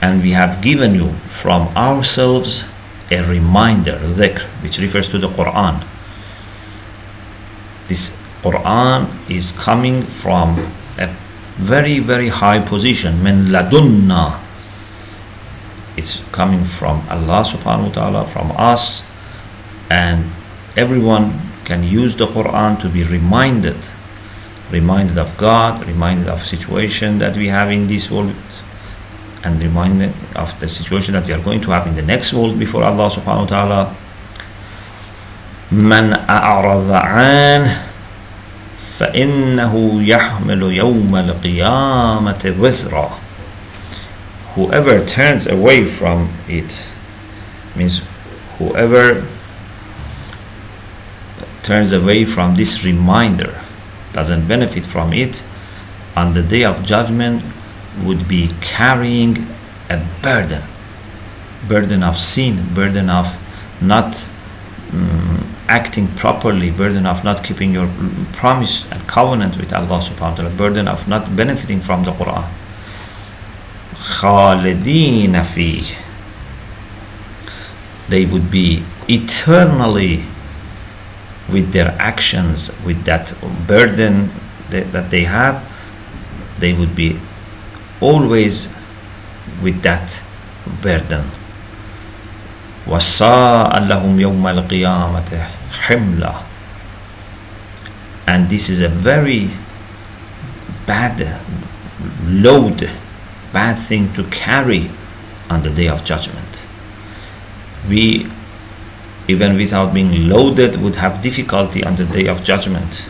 And 0.00 0.22
we 0.22 0.32
have 0.32 0.62
given 0.62 0.94
you 0.94 1.12
from 1.28 1.68
ourselves 1.76 2.64
a 3.10 3.22
reminder, 3.22 3.98
dhikr, 4.00 4.40
which 4.62 4.78
refers 4.78 5.08
to 5.10 5.18
the 5.18 5.28
Quran. 5.28 5.84
This 7.88 8.16
Quran 8.42 9.08
is 9.28 9.52
coming 9.52 10.02
from 10.02 10.56
a 10.96 11.08
very, 11.56 11.98
very 11.98 12.28
high 12.28 12.60
position, 12.60 13.22
min 13.22 13.46
ladunna. 13.46 14.38
It's 15.96 16.22
coming 16.30 16.64
from 16.64 17.02
Allah 17.10 17.42
subhanahu 17.42 17.90
wa 17.90 17.92
ta'ala, 17.92 18.22
from 18.24 18.52
us, 18.56 19.02
and 19.92 20.30
everyone 20.76 21.40
can 21.64 21.82
use 21.84 22.16
the 22.16 22.26
Quran 22.26 22.80
to 22.80 22.88
be 22.88 23.02
reminded 23.04 23.76
reminded 24.70 25.16
of 25.18 25.36
God, 25.36 25.86
reminded 25.86 26.28
of 26.28 26.44
situation 26.44 27.18
that 27.18 27.36
we 27.36 27.48
have 27.48 27.70
in 27.70 27.86
this 27.86 28.10
world, 28.10 28.34
and 29.44 29.60
reminded 29.62 30.12
of 30.34 30.58
the 30.60 30.68
situation 30.68 31.14
that 31.14 31.26
we 31.26 31.32
are 31.32 31.40
going 31.40 31.60
to 31.62 31.70
have 31.70 31.86
in 31.86 31.94
the 31.94 32.02
next 32.02 32.32
world 32.34 32.58
before 32.58 32.82
Allah 32.84 33.08
subhanahu 33.08 33.48
wa 33.48 33.52
ta'ala. 33.52 33.82
من 35.68 36.16
أعرض 36.16 36.88
عنه 36.88 37.76
فإنه 38.80 40.02
يحمل 40.02 40.62
يوم 40.62 41.12
القيامة 41.16 42.54
وزرا 42.58 43.10
Whoever 44.56 45.04
turns 45.04 45.46
away 45.46 45.84
from 45.84 46.32
it 46.48 46.90
means 47.76 48.02
whoever 48.56 49.22
turns 51.63 51.91
away 51.93 52.25
from 52.25 52.55
this 52.55 52.85
reminder 52.85 53.59
doesn't 54.11 54.47
benefit 54.47 54.85
from 54.85 55.13
it 55.13 55.43
on 56.15 56.33
the 56.33 56.43
day 56.43 56.63
of 56.63 56.83
judgment 56.83 57.41
would 58.03 58.27
be 58.27 58.49
carrying 58.61 59.37
a 59.89 60.05
burden. 60.21 60.61
Burden 61.67 62.03
of 62.03 62.17
sin 62.17 62.73
burden 62.73 63.09
of 63.09 63.39
not 63.81 64.29
um, 64.91 65.45
acting 65.67 66.07
properly 66.15 66.69
burden 66.69 67.05
of 67.05 67.23
not 67.23 67.43
keeping 67.43 67.73
your 67.73 67.89
promise 68.33 68.91
and 68.91 69.07
covenant 69.07 69.57
with 69.57 69.73
Allah 69.73 69.99
subhanahu 69.99 70.29
wa 70.29 70.35
ta'ala 70.35 70.49
burden 70.51 70.87
of 70.87 71.07
not 71.07 71.35
benefiting 71.35 71.79
from 71.79 72.03
the 72.03 72.11
Quran. 72.11 72.45
Khalidin 73.95 75.33
fi 75.45 75.97
they 78.09 78.25
would 78.25 78.51
be 78.51 78.83
eternally 79.07 80.25
with 81.50 81.72
their 81.72 81.96
actions, 81.98 82.70
with 82.84 83.04
that 83.04 83.32
burden 83.66 84.30
that, 84.70 84.92
that 84.92 85.10
they 85.10 85.24
have, 85.24 85.64
they 86.58 86.72
would 86.72 86.94
be 86.94 87.18
always 88.00 88.74
with 89.62 89.82
that 89.82 90.22
burden. 90.82 91.24
وَسَاءَ 92.86 93.72
لَهُمْ 93.88 94.16
يَوْمَ 94.16 94.44
الْقِيَامَةِ 94.44 95.30
حِمْلًا 95.86 96.42
And 98.26 98.48
this 98.48 98.68
is 98.70 98.80
a 98.80 98.88
very 98.88 99.50
bad 100.86 101.40
load, 102.24 102.90
bad 103.52 103.74
thing 103.78 104.12
to 104.14 104.24
carry 104.24 104.90
on 105.50 105.62
the 105.62 105.70
day 105.70 105.88
of 105.88 106.04
judgment. 106.04 106.64
We 107.88 108.26
even 109.27 109.55
without 109.55 109.93
being 109.93 110.27
loaded 110.29 110.75
would 110.81 110.95
have 110.97 111.21
difficulty 111.21 111.83
on 111.83 111.95
the 111.95 112.05
day 112.05 112.27
of 112.27 112.43
judgment. 112.43 113.09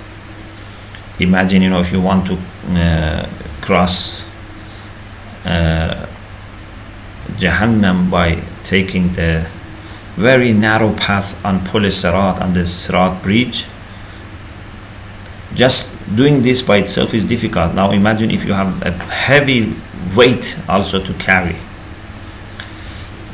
Imagine 1.19 1.61
you 1.61 1.69
know 1.69 1.79
if 1.79 1.91
you 1.91 2.01
want 2.01 2.27
to 2.27 2.37
uh, 2.69 3.27
cross 3.61 4.23
uh, 5.45 6.07
Jahannam 7.37 8.09
by 8.11 8.41
taking 8.63 9.13
the 9.13 9.47
very 10.15 10.53
narrow 10.53 10.93
path 10.93 11.43
on 11.45 11.65
Pul 11.65 11.81
Sirat 11.89 12.39
on 12.41 12.53
the 12.53 12.61
Sirat 12.65 13.21
bridge. 13.23 13.65
Just 15.55 15.93
doing 16.15 16.41
this 16.41 16.61
by 16.61 16.77
itself 16.77 17.13
is 17.13 17.25
difficult. 17.25 17.73
Now 17.73 17.91
imagine 17.91 18.31
if 18.31 18.45
you 18.45 18.53
have 18.53 18.81
a 18.83 18.91
heavy 18.91 19.73
weight 20.15 20.59
also 20.67 21.03
to 21.03 21.13
carry 21.13 21.55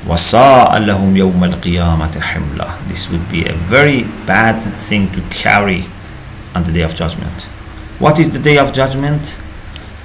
وَسَاءَ 0.07 0.77
لَهُمْ 0.79 1.17
يَوْمَ 1.17 1.43
الْقِيَامَةِ 1.43 2.19
حِمْلًا 2.19 2.87
This 2.87 3.09
would 3.11 3.27
be 3.29 3.45
a 3.45 3.53
very 3.53 4.03
bad 4.25 4.61
thing 4.63 5.11
to 5.11 5.21
carry 5.29 5.85
on 6.55 6.63
the 6.63 6.71
day 6.71 6.81
of 6.81 6.95
judgment. 6.95 7.43
What 7.99 8.19
is 8.19 8.31
the 8.31 8.39
day 8.39 8.57
of 8.57 8.71
judgment? 8.73 9.37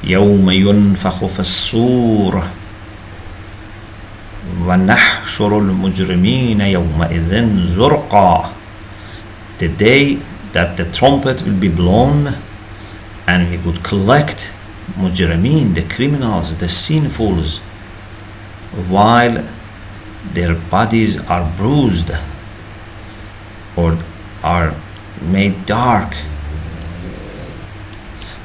يَوْمَ 0.02 0.50
يُنْفَخُ 0.50 1.24
فِي 1.26 1.40
الصُّورِ 1.40 2.42
وَنَحْشُرُ 4.60 5.58
الْمُجْرِمِينَ 5.58 6.60
يَوْمَئِذٍ 6.60 7.64
زُرْقًا 7.66 8.52
The 9.58 9.68
day 9.68 10.18
that 10.52 10.76
the 10.76 10.84
trumpet 10.90 11.42
will 11.42 11.58
be 11.58 11.68
blown 11.68 12.34
and 13.26 13.50
we 13.50 13.58
would 13.58 13.82
collect 13.82 14.50
mujrimeen, 14.98 15.74
the 15.74 15.82
criminals, 15.82 16.56
the 16.58 16.66
sinfuls, 16.68 17.60
while 18.88 19.42
their 20.33 20.55
bodies 20.55 21.17
are 21.27 21.49
bruised 21.57 22.11
or 23.75 23.97
are 24.43 24.73
made 25.21 25.65
dark 25.65 26.15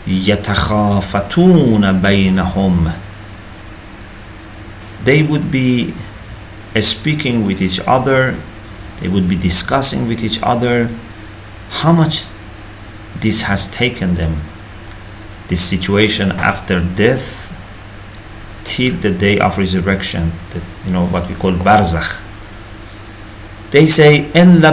يتخافتون 0.06 2.00
بينهم 2.02 2.92
they 5.04 5.22
would 5.22 5.50
be 5.50 5.94
speaking 6.80 7.46
with 7.46 7.60
each 7.62 7.80
other 7.86 8.34
they 9.00 9.08
would 9.08 9.28
be 9.28 9.36
discussing 9.36 10.08
with 10.08 10.22
each 10.24 10.40
other 10.42 10.88
how 11.70 11.92
much 11.92 12.24
this 13.20 13.42
has 13.42 13.70
taken 13.70 14.14
them 14.14 14.40
this 15.48 15.60
situation 15.60 16.32
after 16.32 16.80
death 16.80 17.52
till 18.69 18.93
the 19.01 19.09
day 19.09 19.39
of 19.39 19.57
resurrection, 19.57 20.31
the, 20.53 20.61
you 20.85 20.93
know 20.93 21.07
what 21.07 21.27
we 21.27 21.33
call 21.33 21.51
barzakh. 21.53 22.21
They 23.71 23.87
say 23.87 24.29
illa 24.33 24.71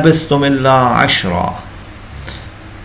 ashra, 1.00 1.62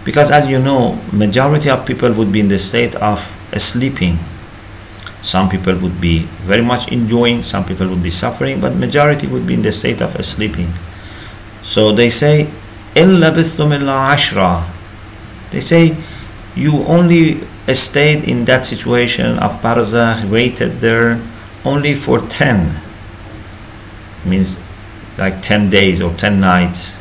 because 0.05 0.31
as 0.31 0.49
you 0.49 0.59
know, 0.59 0.95
majority 1.11 1.69
of 1.69 1.85
people 1.85 2.13
would 2.13 2.31
be 2.31 2.39
in 2.39 2.47
the 2.47 2.57
state 2.57 2.95
of 2.95 3.19
sleeping. 3.57 4.17
Some 5.21 5.49
people 5.49 5.77
would 5.77 5.99
be 6.01 6.19
very 6.47 6.63
much 6.63 6.91
enjoying, 6.91 7.43
some 7.43 7.65
people 7.65 7.87
would 7.89 8.01
be 8.01 8.09
suffering, 8.09 8.59
but 8.59 8.75
majority 8.75 9.27
would 9.27 9.45
be 9.45 9.53
in 9.53 9.61
the 9.61 9.71
state 9.71 10.01
of 10.01 10.15
sleeping. 10.25 10.69
So 11.61 11.91
they 11.91 12.09
say, 12.09 12.49
illa 12.95 13.31
ashra. 13.31 14.65
They 15.51 15.61
say, 15.61 15.95
you 16.55 16.83
only 16.85 17.41
stayed 17.73 18.23
in 18.25 18.45
that 18.45 18.65
situation 18.65 19.37
of 19.39 19.61
barzakh, 19.61 20.29
waited 20.29 20.81
there 20.81 21.21
only 21.63 21.95
for 21.95 22.19
10. 22.19 22.81
Means 24.25 24.61
like 25.17 25.41
10 25.41 25.69
days 25.69 26.01
or 26.01 26.13
10 26.13 26.39
nights. 26.39 26.97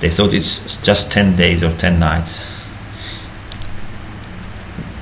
They 0.00 0.10
thought 0.10 0.34
it's 0.34 0.76
just 0.82 1.12
10 1.12 1.36
days 1.36 1.64
or 1.64 1.72
10 1.72 1.98
nights. 1.98 2.52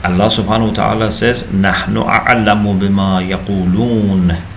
Allah 0.05 0.29
subhanahu 0.29 0.71
wa 0.71 0.77
ta'ala 0.77 1.11
says, 1.11 1.51
نَحْنُ 1.51 1.97
أَعْلَمُ 1.97 2.63
بِمَا 2.79 3.25
يَقُولُونَ 3.25 4.55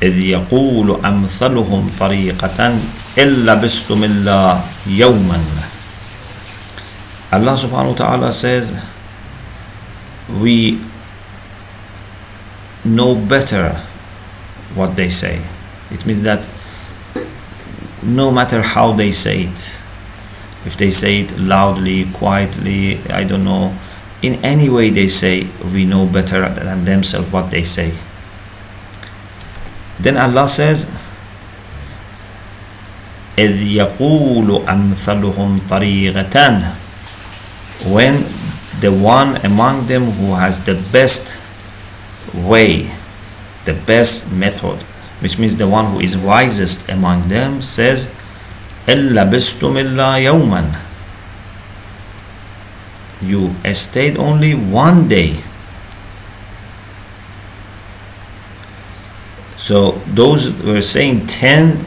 إذ 0.00 0.16
يقول 0.16 1.04
أمثلهم 1.04 1.82
طريقة 2.00 2.58
إلا 3.18 3.54
بستم 3.54 4.04
إلا 4.04 4.40
يوما 4.86 5.40
Allah 7.31 7.53
subhanahu 7.57 7.91
wa 7.91 7.97
ta'ala 7.97 8.33
says 8.33 8.71
we 10.41 10.79
know 12.85 13.15
better 13.15 13.73
what 14.75 14.95
they 14.95 15.09
say 15.09 15.41
it 15.91 16.05
means 16.05 16.21
that 16.23 16.47
no 18.03 18.31
matter 18.31 18.61
how 18.61 18.91
they 18.93 19.11
say 19.11 19.43
it 19.43 19.75
if 20.65 20.77
they 20.77 20.89
say 20.91 21.21
it 21.21 21.37
loudly 21.39 22.05
quietly 22.13 22.99
i 23.09 23.23
don't 23.23 23.43
know 23.43 23.73
in 24.21 24.35
any 24.45 24.69
way 24.69 24.89
they 24.89 25.07
say 25.07 25.47
we 25.73 25.85
know 25.85 26.05
better 26.05 26.47
than 26.49 26.85
themselves 26.85 27.31
what 27.31 27.49
they 27.51 27.63
say 27.63 27.91
then 29.99 30.17
allah 30.17 30.47
says 30.47 30.85
إذ 33.35 33.67
يقول 33.67 34.63
أمثلهم 34.63 35.67
طريقة 35.69 36.35
when 37.84 38.24
the 38.80 38.92
one 38.92 39.36
among 39.44 39.86
them 39.86 40.10
who 40.20 40.34
has 40.34 40.64
the 40.64 40.74
best 40.92 41.38
way, 42.34 42.90
the 43.64 43.74
best 43.74 44.32
method, 44.32 44.82
which 45.20 45.38
means 45.38 45.56
the 45.56 45.68
one 45.68 45.86
who 45.92 46.00
is 46.00 46.16
wisest 46.16 46.88
among 46.88 47.28
them, 47.28 47.62
says, 47.62 48.08
illa 48.88 49.24
yawman." 49.24 50.76
You 53.20 53.52
stayed 53.74 54.16
only 54.16 54.54
one 54.54 55.08
day. 55.08 55.44
So 59.60 60.00
those 60.08 60.62
were 60.64 60.80
saying 60.80 61.28
ten, 61.28 61.84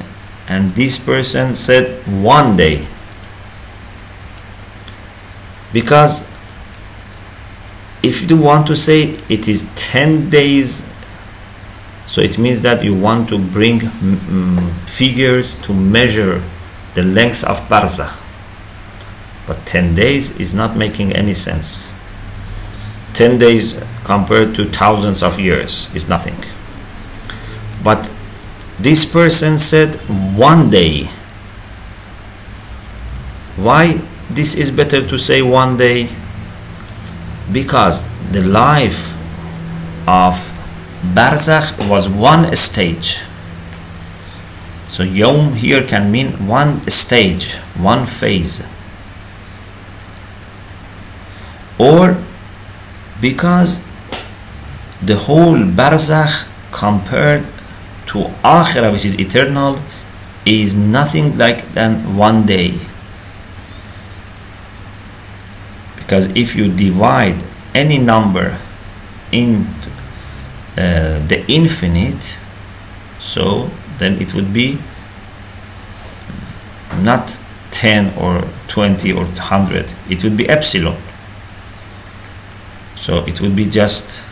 and 0.48 0.76
this 0.78 1.02
person 1.02 1.56
said 1.58 2.06
one 2.06 2.56
day 2.56 2.86
because 5.74 6.26
if 8.02 8.30
you 8.30 8.38
want 8.38 8.68
to 8.68 8.76
say 8.76 9.18
it 9.30 9.48
is 9.48 9.70
10 9.76 10.30
days 10.30 10.88
so 12.06 12.22
it 12.22 12.38
means 12.38 12.62
that 12.62 12.84
you 12.84 12.94
want 12.96 13.28
to 13.30 13.40
bring 13.40 13.80
mm, 13.80 14.72
figures 14.88 15.60
to 15.64 15.74
measure 15.74 16.42
the 16.94 17.04
length 17.04 17.44
of 17.44 17.60
barzakh 17.68 18.24
but 19.46 19.66
10 19.66 19.96
days 19.96 20.40
is 20.40 20.54
not 20.54 20.78
making 20.78 21.14
any 21.14 21.34
sense. 21.34 21.92
10 23.14 23.38
days 23.40 23.82
compared 24.04 24.56
to 24.56 24.66
thousands 24.66 25.22
of 25.22 25.40
years 25.40 25.94
is 25.94 26.08
nothing. 26.08 26.36
But 27.84 28.12
this 28.80 29.06
person 29.06 29.58
said 29.58 29.96
one 30.36 30.70
day. 30.70 31.10
Why 33.56 34.02
this 34.36 34.56
is 34.56 34.72
better 34.72 35.06
to 35.08 35.18
say 35.18 35.42
one 35.42 35.78
day 35.78 36.10
because 37.52 38.04
the 38.32 38.42
life 38.42 39.14
of 40.08 40.34
barzakh 41.14 41.90
was 41.90 42.10
one 42.10 42.56
stage. 42.56 43.24
So 44.88 45.04
yom 45.04 45.54
here 45.54 45.84
can 45.86 46.12
mean 46.12 46.48
one 46.48 46.80
stage 46.90 47.56
one 47.78 48.06
phase. 48.06 48.64
Or 51.80 52.18
because 53.22 53.82
the 55.02 55.16
whole 55.16 55.58
barzakh 55.58 56.48
compared 56.72 57.46
to 58.08 58.20
akhirah 58.44 58.92
which 58.92 59.06
is 59.06 59.20
eternal 59.20 59.80
is 60.46 60.76
nothing 60.76 61.38
like 61.38 61.74
than 61.74 62.16
one 62.18 62.46
day 62.46 62.80
because 66.04 66.28
if 66.36 66.56
you 66.56 66.72
divide 66.72 67.42
any 67.74 67.98
number 67.98 68.58
in 69.32 69.66
uh, 70.78 71.20
the 71.28 71.44
infinite 71.48 72.38
so 73.20 73.70
then 73.98 74.22
it 74.22 74.34
would 74.36 74.54
be 74.54 74.78
not 77.02 77.40
10 77.72 78.18
or 78.18 78.44
20 78.68 79.12
or 79.14 79.26
100 79.26 79.94
it 80.10 80.24
would 80.24 80.38
be 80.38 80.48
epsilon. 80.48 80.96
So 82.96 83.26
it 83.26 83.42
would 83.42 83.56
be 83.56 83.66
just 83.66 84.24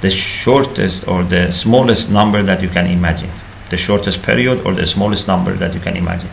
the 0.00 0.10
shortest 0.10 1.08
or 1.08 1.24
the 1.24 1.50
smallest 1.50 2.10
number 2.10 2.42
that 2.42 2.62
you 2.62 2.68
can 2.68 2.86
imagine. 2.86 3.30
The 3.70 3.76
shortest 3.76 4.24
period 4.24 4.64
or 4.66 4.72
the 4.74 4.86
smallest 4.86 5.26
number 5.26 5.54
that 5.54 5.74
you 5.74 5.80
can 5.80 5.96
imagine. 5.96 6.30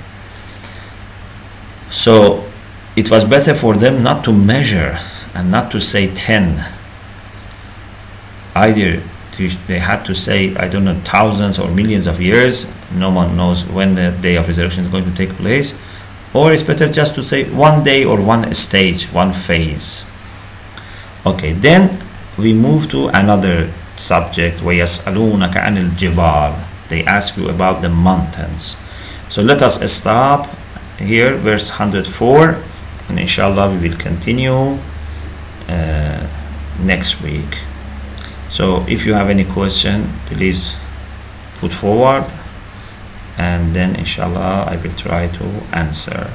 So 1.89 2.45
it 2.96 3.10
was 3.10 3.24
better 3.24 3.54
for 3.54 3.74
them 3.74 4.02
not 4.02 4.24
to 4.24 4.32
measure 4.32 4.98
and 5.34 5.50
not 5.50 5.70
to 5.70 5.80
say 5.80 6.12
10 6.12 6.64
either 8.54 9.02
they 9.66 9.78
had 9.78 10.02
to 10.04 10.14
say 10.14 10.54
i 10.56 10.66
don't 10.66 10.84
know 10.84 10.94
thousands 11.04 11.58
or 11.58 11.70
millions 11.70 12.06
of 12.06 12.20
years 12.20 12.70
no 12.94 13.10
one 13.10 13.36
knows 13.36 13.64
when 13.66 13.94
the 13.94 14.10
day 14.22 14.36
of 14.36 14.48
resurrection 14.48 14.84
is 14.84 14.90
going 14.90 15.04
to 15.04 15.14
take 15.14 15.30
place 15.36 15.78
or 16.32 16.52
it's 16.52 16.62
better 16.62 16.88
just 16.88 17.14
to 17.14 17.22
say 17.22 17.44
one 17.50 17.84
day 17.84 18.04
or 18.04 18.20
one 18.20 18.52
stage 18.54 19.12
one 19.12 19.32
phase 19.32 20.04
okay 21.26 21.52
then 21.52 22.00
we 22.38 22.52
move 22.54 22.88
to 22.90 23.08
another 23.08 23.70
subject 23.96 24.60
وَيَسْأَلُونَكَ 24.60 25.52
عَنِ 25.52 25.76
الْجِبَالِ 25.90 26.88
they 26.88 27.04
ask 27.04 27.36
you 27.36 27.48
about 27.48 27.82
the 27.82 27.88
mountains 27.88 28.76
so 29.28 29.42
let 29.42 29.60
us 29.60 29.76
stop 29.92 30.48
here 30.98 31.36
verse 31.36 31.70
104 31.70 32.62
and 33.09 33.19
inshallah 33.19 33.71
we 33.71 33.89
will 33.89 33.97
continue 33.97 34.77
uh, 35.67 36.27
next 36.79 37.21
week. 37.21 37.63
So 38.49 38.85
if 38.87 39.05
you 39.05 39.13
have 39.13 39.29
any 39.29 39.45
question 39.45 40.09
please 40.25 40.75
put 41.59 41.71
forward 41.71 42.25
and 43.37 43.73
then 43.73 43.95
inshallah 43.95 44.65
I 44.67 44.75
will 44.77 44.93
try 44.93 45.27
to 45.27 45.45
answer. 45.71 46.31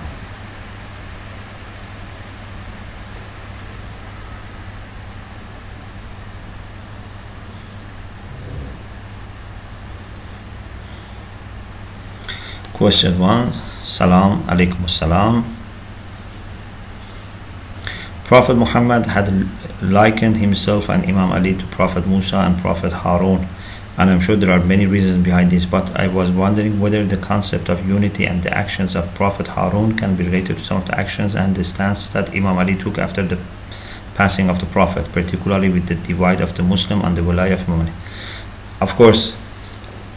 Question 12.73 13.19
1 13.19 13.53
salam 13.89 14.45
alaikum 14.53 14.85
salam 14.85 15.56
Prophet 18.27 18.57
Muhammad 18.57 19.07
had 19.07 19.29
likened 19.81 20.39
himself 20.39 20.89
and 20.91 21.05
Imam 21.05 21.31
Ali 21.31 21.55
to 21.55 21.65
Prophet 21.67 22.09
Musa 22.09 22.39
and 22.39 22.59
Prophet 22.59 22.93
Harun 22.93 23.47
and 23.97 24.11
I'm 24.11 24.19
sure 24.19 24.35
there 24.35 24.51
are 24.51 24.59
many 24.59 24.85
reasons 24.85 25.23
behind 25.25 25.53
this 25.53 25.65
but 25.65 25.95
I 25.95 26.09
was 26.09 26.33
wondering 26.33 26.81
whether 26.81 27.05
the 27.07 27.19
concept 27.19 27.69
of 27.69 27.89
unity 27.89 28.27
and 28.27 28.43
the 28.43 28.53
actions 28.53 28.97
of 28.97 29.15
Prophet 29.15 29.47
Harun 29.47 29.97
can 29.97 30.17
be 30.17 30.25
related 30.25 30.57
to 30.57 30.65
some 30.65 30.79
of 30.79 30.87
the 30.89 30.99
actions 30.99 31.37
and 31.37 31.55
the 31.55 31.63
stance 31.63 32.09
that 32.09 32.31
Imam 32.31 32.59
Ali 32.59 32.75
took 32.75 32.99
after 32.99 33.23
the 33.23 33.39
passing 34.17 34.51
of 34.51 34.59
the 34.59 34.67
Prophet 34.67 35.07
particularly 35.13 35.69
with 35.69 35.87
the 35.87 35.95
divide 35.95 36.41
of 36.41 36.57
the 36.57 36.65
Muslim 36.65 37.03
and 37.03 37.17
the 37.17 37.23
Wilayah 37.23 37.53
of 37.53 37.69
Imam 37.69 37.83
Ali. 37.83 37.93
Of 38.81 38.97
course 38.97 39.37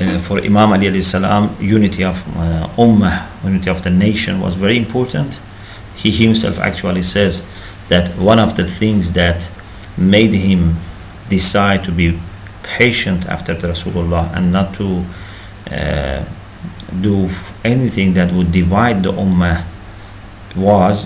uh, 0.01 0.17
for 0.17 0.39
Imam 0.39 0.73
Ali 0.73 0.99
salam, 1.03 1.55
unity 1.61 2.03
of 2.03 2.27
uh, 2.35 2.67
Ummah, 2.75 3.27
unity 3.43 3.69
of 3.69 3.83
the 3.83 3.91
nation 3.91 4.39
was 4.39 4.55
very 4.55 4.77
important. 4.77 5.39
He 5.95 6.09
himself 6.09 6.57
actually 6.57 7.03
says 7.03 7.45
that 7.89 8.09
one 8.17 8.39
of 8.39 8.55
the 8.55 8.63
things 8.65 9.13
that 9.13 9.51
made 9.97 10.33
him 10.33 10.75
decide 11.27 11.83
to 11.83 11.91
be 11.91 12.19
patient 12.63 13.27
after 13.27 13.53
the 13.53 13.67
Rasulullah 13.67 14.33
and 14.35 14.51
not 14.51 14.73
to 14.75 15.05
uh, 15.71 16.23
do 17.01 17.27
anything 17.63 18.13
that 18.13 18.31
would 18.31 18.51
divide 18.51 19.03
the 19.03 19.11
Ummah 19.11 19.63
was 20.55 21.05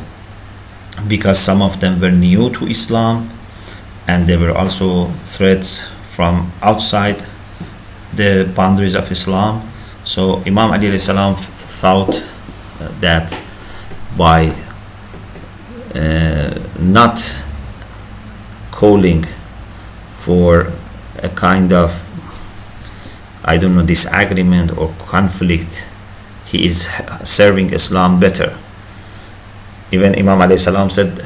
because 1.07 1.39
some 1.39 1.61
of 1.61 1.79
them 1.79 1.99
were 1.99 2.11
new 2.11 2.49
to 2.51 2.65
Islam 2.65 3.29
and 4.07 4.27
there 4.27 4.39
were 4.39 4.51
also 4.51 5.07
threats 5.23 5.87
from 6.15 6.51
outside 6.61 7.23
the 8.13 8.51
boundaries 8.55 8.95
of 8.95 9.11
Islam. 9.11 9.67
So 10.03 10.43
Imam 10.45 10.71
Ali 10.71 10.97
salam 10.97 11.35
thought 11.35 12.23
that 12.99 13.31
by 14.17 14.47
uh, 14.47 14.62
not 16.79 17.19
calling 18.71 19.23
for 20.07 20.71
a 21.21 21.29
kind 21.29 21.71
of 21.71 22.09
I 23.45 23.57
don't 23.57 23.75
know 23.75 23.85
disagreement 23.85 24.77
or 24.77 24.93
conflict 24.99 25.87
he 26.47 26.65
is 26.65 26.89
serving 27.23 27.73
Islam 27.73 28.19
better 28.19 28.57
even 29.91 30.15
Imam 30.15 30.39
alayhi 30.39 30.59
salam 30.59 30.89
said 30.89 31.25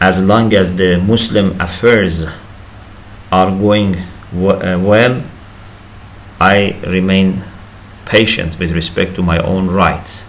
as 0.00 0.22
long 0.24 0.52
as 0.54 0.76
the 0.76 0.98
Muslim 0.98 1.60
affairs 1.60 2.24
are 3.30 3.50
going 3.50 3.96
uh, 4.32 4.78
well 4.80 5.22
I 6.40 6.74
remain 6.86 7.42
patient 8.06 8.58
with 8.58 8.72
respect 8.72 9.14
to 9.16 9.22
my 9.22 9.38
own 9.38 9.68
rights. 9.68 10.26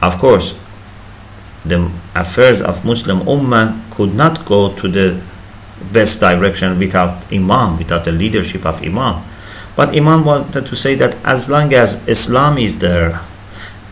Of 0.00 0.18
course, 0.18 0.54
the 1.64 1.90
affairs 2.14 2.60
of 2.60 2.84
Muslim 2.84 3.20
Ummah 3.20 3.78
could 3.90 4.14
not 4.14 4.44
go 4.44 4.74
to 4.74 4.88
the 4.88 5.20
best 5.92 6.20
direction 6.20 6.78
without 6.78 7.24
Imam, 7.32 7.76
without 7.78 8.04
the 8.04 8.12
leadership 8.12 8.66
of 8.66 8.82
Imam. 8.82 9.22
But 9.76 9.96
Imam 9.96 10.24
wanted 10.24 10.66
to 10.66 10.76
say 10.76 10.94
that 10.96 11.16
as 11.24 11.48
long 11.48 11.72
as 11.72 12.06
Islam 12.08 12.58
is 12.58 12.78
there, 12.78 13.20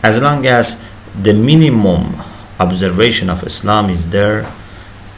as 0.03 0.21
long 0.21 0.45
as 0.45 0.87
the 1.19 1.33
minimum 1.33 2.21
observation 2.59 3.29
of 3.29 3.43
Islam 3.43 3.89
is 3.89 4.09
there, 4.09 4.45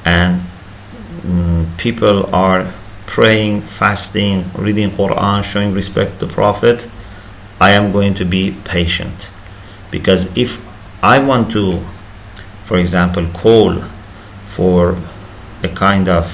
and 0.05 0.41
mm, 1.21 1.77
people 1.77 2.33
are 2.33 2.71
praying, 3.05 3.61
fasting, 3.61 4.45
reading 4.57 4.89
Quran, 4.89 5.43
showing 5.43 5.73
respect 5.73 6.19
to 6.19 6.27
Prophet, 6.27 6.87
I 7.59 7.71
am 7.71 7.91
going 7.91 8.13
to 8.15 8.25
be 8.25 8.55
patient. 8.63 9.29
Because 9.91 10.35
if 10.37 10.63
I 11.03 11.19
want 11.19 11.51
to, 11.51 11.83
for 12.63 12.77
example, 12.77 13.25
call 13.33 13.81
for 14.45 14.97
a 15.63 15.69
kind 15.69 16.07
of 16.09 16.25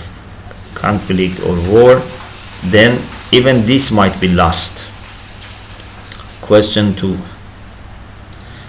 conflict 0.76 1.40
or 1.42 1.56
war, 1.70 2.02
then 2.64 3.02
even 3.32 3.66
this 3.66 3.92
might 3.92 4.20
be 4.20 4.28
lost. 4.28 4.92
Question 6.42 6.96
two. 6.96 7.18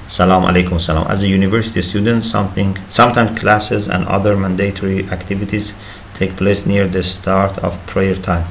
Salam 0.08 0.42
alaikum 0.42 0.80
salam. 0.80 1.06
As 1.08 1.22
a 1.22 1.28
university 1.28 1.80
student, 1.82 2.24
something 2.24 2.76
sometimes 2.88 3.38
classes 3.38 3.88
and 3.88 4.04
other 4.06 4.36
mandatory 4.36 5.08
activities 5.08 5.74
take 6.14 6.36
place 6.36 6.66
near 6.66 6.86
the 6.86 7.02
start 7.02 7.58
of 7.58 7.78
prayer 7.86 8.14
time. 8.14 8.46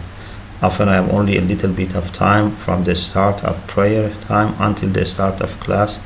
Often 0.61 0.89
I 0.89 0.95
have 0.95 1.13
only 1.13 1.37
a 1.37 1.41
little 1.41 1.71
bit 1.71 1.95
of 1.95 2.11
time 2.11 2.51
from 2.51 2.83
the 2.83 2.95
start 2.95 3.43
of 3.43 3.65
prayer 3.67 4.09
time 4.21 4.55
until 4.59 4.89
the 4.89 5.05
start 5.05 5.41
of 5.41 5.59
class. 5.59 5.99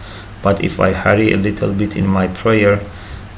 But 0.43 0.63
if 0.63 0.79
I 0.79 0.91
hurry 0.91 1.31
a 1.31 1.37
little 1.37 1.73
bit 1.73 1.95
in 1.95 2.05
my 2.05 2.27
prayer, 2.27 2.81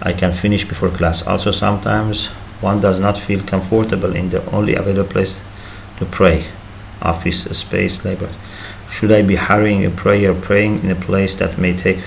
I 0.01 0.11
can 0.11 0.33
finish 0.33 0.67
before 0.67 0.89
class. 0.89 1.25
Also, 1.25 1.51
sometimes 1.51 2.27
one 2.59 2.81
does 2.81 2.99
not 2.99 3.17
feel 3.17 3.41
comfortable 3.43 4.13
in 4.15 4.29
the 4.29 4.43
only 4.51 4.75
available 4.75 5.09
place 5.09 5.41
to 5.97 6.05
pray, 6.05 6.45
office 7.01 7.43
space, 7.57 8.03
labor. 8.03 8.29
Should 8.89 9.11
I 9.11 9.21
be 9.21 9.35
hurrying 9.35 9.85
a 9.85 9.89
prayer, 9.89 10.33
praying 10.33 10.83
in 10.83 10.89
a 10.89 10.95
place 10.95 11.35
that 11.35 11.57
may 11.57 11.77
take 11.77 12.03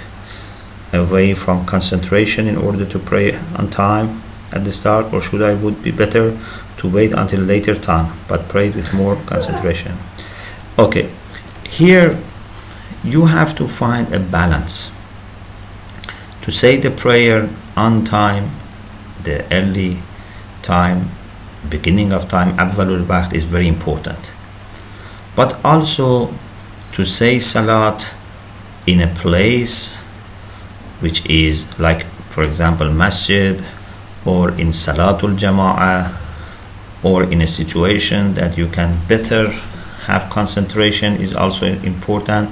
away 0.92 1.34
from 1.34 1.64
concentration 1.64 2.46
in 2.48 2.56
order 2.56 2.84
to 2.84 2.98
pray 2.98 3.36
on 3.56 3.70
time 3.70 4.20
at 4.52 4.64
the 4.64 4.72
start, 4.72 5.12
or 5.12 5.20
should 5.20 5.42
I 5.42 5.54
would 5.54 5.82
be 5.82 5.90
better 5.90 6.36
to 6.78 6.88
wait 6.88 7.12
until 7.12 7.40
later 7.40 7.74
time 7.74 8.12
but 8.28 8.48
pray 8.48 8.70
with 8.70 8.94
more 8.94 9.16
concentration? 9.26 9.92
Okay, 10.78 11.10
here 11.68 12.18
you 13.04 13.26
have 13.26 13.54
to 13.56 13.68
find 13.68 14.12
a 14.12 14.20
balance. 14.20 14.92
To 16.42 16.50
say 16.50 16.76
the 16.76 16.90
prayer 16.90 17.48
on 17.76 18.04
time, 18.04 18.50
the 19.22 19.44
early 19.52 19.98
time, 20.62 21.10
beginning 21.68 22.12
of 22.12 22.28
time, 22.28 22.56
awwalul 22.56 23.04
waqt 23.04 23.32
is 23.34 23.44
very 23.44 23.68
important. 23.68 24.32
But 25.36 25.62
also 25.64 26.32
to 26.92 27.04
say 27.04 27.38
salat 27.38 28.14
in 28.86 29.00
a 29.00 29.06
place 29.06 29.96
which 31.00 31.24
is 31.26 31.78
like 31.78 32.04
for 32.32 32.42
example 32.42 32.90
masjid 32.90 33.62
or 34.24 34.50
in 34.52 34.68
salatul 34.68 35.36
jama'ah 35.38 36.10
or 37.02 37.24
in 37.24 37.40
a 37.42 37.46
situation 37.46 38.34
that 38.34 38.58
you 38.58 38.66
can 38.68 38.96
better 39.06 39.50
have 40.08 40.28
concentration 40.30 41.20
is 41.20 41.34
also 41.34 41.66
important 41.66 42.50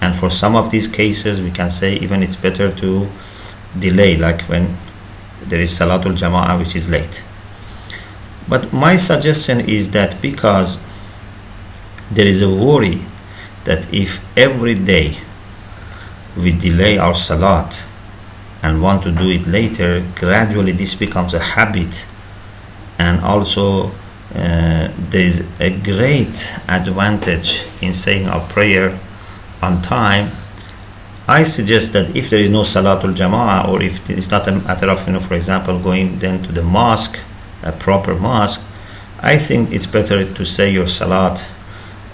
and 0.00 0.14
for 0.14 0.30
some 0.30 0.54
of 0.54 0.70
these 0.70 0.88
cases 0.88 1.40
we 1.40 1.50
can 1.50 1.70
say 1.70 1.94
even 1.96 2.22
it's 2.22 2.36
better 2.36 2.70
to 2.70 3.08
delay 3.78 4.16
like 4.16 4.42
when 4.42 4.76
there 5.42 5.60
is 5.60 5.70
salatul 5.72 6.16
jama'ah 6.16 6.58
which 6.58 6.74
is 6.76 6.88
late. 6.88 7.24
But 8.48 8.72
my 8.72 8.96
suggestion 8.96 9.60
is 9.60 9.90
that 9.90 10.20
because 10.22 10.78
there 12.10 12.26
is 12.26 12.42
a 12.42 12.48
worry 12.48 13.00
that 13.64 13.92
if 13.92 14.24
every 14.38 14.74
day 14.74 15.16
we 16.36 16.52
delay 16.52 16.98
our 16.98 17.14
salat 17.14 17.84
and 18.62 18.82
want 18.82 19.02
to 19.02 19.12
do 19.12 19.30
it 19.30 19.46
later, 19.46 20.04
gradually 20.14 20.72
this 20.72 20.94
becomes 20.94 21.34
a 21.34 21.40
habit, 21.40 22.06
and 22.98 23.20
also 23.20 23.90
uh, 24.34 24.88
there 25.10 25.24
is 25.24 25.46
a 25.60 25.70
great 25.70 26.56
advantage 26.68 27.66
in 27.82 27.92
saying 27.92 28.26
our 28.26 28.40
prayer 28.48 28.98
on 29.66 29.82
time. 29.82 30.30
I 31.28 31.42
suggest 31.44 31.92
that 31.94 32.16
if 32.16 32.30
there 32.30 32.40
is 32.40 32.50
no 32.50 32.62
Salatul 32.62 33.14
Jama'ah, 33.14 33.68
or 33.68 33.82
if 33.82 34.08
it's 34.08 34.30
not 34.30 34.46
a 34.46 34.52
matter 34.52 34.88
of, 34.88 35.06
you 35.06 35.12
know, 35.14 35.20
for 35.20 35.34
example, 35.34 35.80
going 35.80 36.18
then 36.20 36.42
to 36.44 36.52
the 36.52 36.62
mosque, 36.62 37.18
a 37.62 37.72
proper 37.72 38.14
mosque, 38.14 38.62
I 39.20 39.36
think 39.36 39.72
it's 39.72 39.86
better 39.86 40.24
to 40.32 40.44
say 40.44 40.70
your 40.70 40.86
Salat 40.86 41.44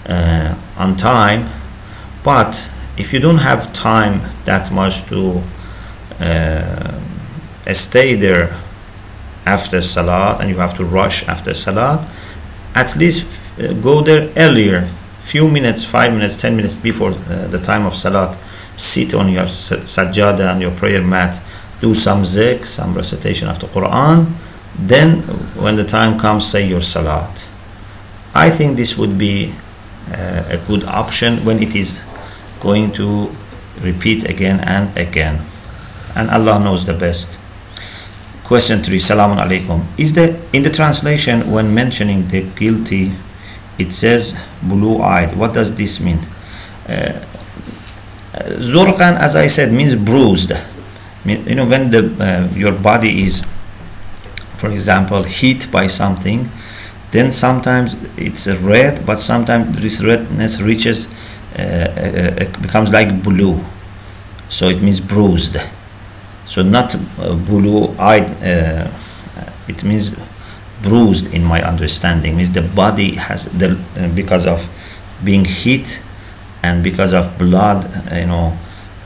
uh, 0.07 0.55
on 0.77 0.95
time 0.95 1.47
but 2.23 2.69
if 2.97 3.13
you 3.13 3.19
don't 3.19 3.39
have 3.39 3.73
time 3.73 4.21
that 4.45 4.71
much 4.71 5.05
to 5.05 5.41
uh, 6.19 6.99
stay 7.73 8.15
there 8.15 8.55
after 9.45 9.81
salat 9.81 10.39
and 10.39 10.49
you 10.49 10.57
have 10.57 10.75
to 10.75 10.85
rush 10.85 11.27
after 11.27 11.53
salat 11.53 12.09
at 12.75 12.95
least 12.95 13.59
uh, 13.59 13.73
go 13.73 14.01
there 14.01 14.31
earlier 14.37 14.87
few 15.23 15.47
minutes 15.47 15.83
five 15.83 16.13
minutes 16.13 16.37
ten 16.37 16.55
minutes 16.55 16.75
before 16.75 17.11
uh, 17.11 17.47
the 17.47 17.59
time 17.59 17.85
of 17.85 17.95
salat 17.95 18.37
sit 18.77 19.13
on 19.13 19.29
your 19.29 19.45
sajjada 19.45 20.51
and 20.51 20.61
your 20.61 20.71
prayer 20.71 21.01
mat 21.01 21.41
do 21.81 21.93
some 21.95 22.23
zikr 22.23 22.65
some 22.65 22.93
recitation 22.93 23.47
of 23.47 23.59
the 23.59 23.67
quran 23.67 24.27
then 24.77 25.21
when 25.55 25.75
the 25.75 25.83
time 25.83 26.17
comes 26.17 26.45
say 26.45 26.67
your 26.67 26.81
salat. 26.81 27.49
I 28.33 28.49
think 28.49 28.77
this 28.77 28.97
would 28.97 29.17
be 29.17 29.53
uh, 30.09 30.43
a 30.49 30.57
good 30.67 30.83
option 30.85 31.45
when 31.45 31.61
it 31.61 31.75
is 31.75 32.03
going 32.59 32.91
to 32.93 33.29
repeat 33.81 34.27
again 34.27 34.59
and 34.61 34.95
again. 34.97 35.41
And 36.15 36.29
Allah 36.29 36.59
knows 36.59 36.85
the 36.85 36.93
best. 36.93 37.39
Question 38.43 38.81
3 38.81 38.97
salamun 38.97 39.37
alaikum. 39.37 39.85
Is 39.97 40.13
the 40.13 40.39
in 40.51 40.63
the 40.63 40.69
translation 40.69 41.51
when 41.51 41.73
mentioning 41.73 42.27
the 42.27 42.41
guilty 42.55 43.13
it 43.77 43.91
says 43.91 44.39
blue 44.61 45.01
eyed 45.01 45.35
what 45.35 45.53
does 45.53 45.75
this 45.75 45.99
mean? 45.99 46.19
Uh, 46.87 47.19
as 48.35 49.35
i 49.35 49.47
said 49.47 49.71
means 49.71 49.95
bruised. 49.95 50.51
You 51.25 51.55
know 51.55 51.67
when 51.67 51.91
the 51.91 52.03
uh, 52.19 52.53
your 52.55 52.73
body 52.73 53.23
is 53.23 53.45
for 54.57 54.69
example 54.71 55.23
hit 55.23 55.71
by 55.71 55.87
something 55.87 56.49
then 57.11 57.31
sometimes 57.31 57.95
it's 58.17 58.47
red 58.47 59.05
but 59.05 59.21
sometimes 59.21 59.81
this 59.81 60.03
redness 60.03 60.61
reaches 60.61 61.07
uh, 61.57 61.61
uh, 61.61 62.43
uh, 62.43 62.61
becomes 62.61 62.91
like 62.91 63.21
blue 63.23 63.63
so 64.49 64.69
it 64.69 64.81
means 64.81 64.99
bruised. 64.99 65.57
So 66.45 66.61
not 66.63 66.95
blue 67.45 67.95
eyed 67.99 68.29
it 69.67 69.83
means 69.83 70.15
bruised 70.83 71.33
in 71.33 71.43
my 71.43 71.61
understanding 71.63 72.35
means 72.37 72.51
the 72.51 72.61
body 72.61 73.15
has 73.15 73.45
the 73.57 73.69
because 74.15 74.45
of 74.45 74.59
being 75.23 75.45
hit 75.45 76.03
and 76.61 76.83
because 76.83 77.13
of 77.13 77.37
blood 77.37 77.83
you 78.11 78.27
know 78.27 78.57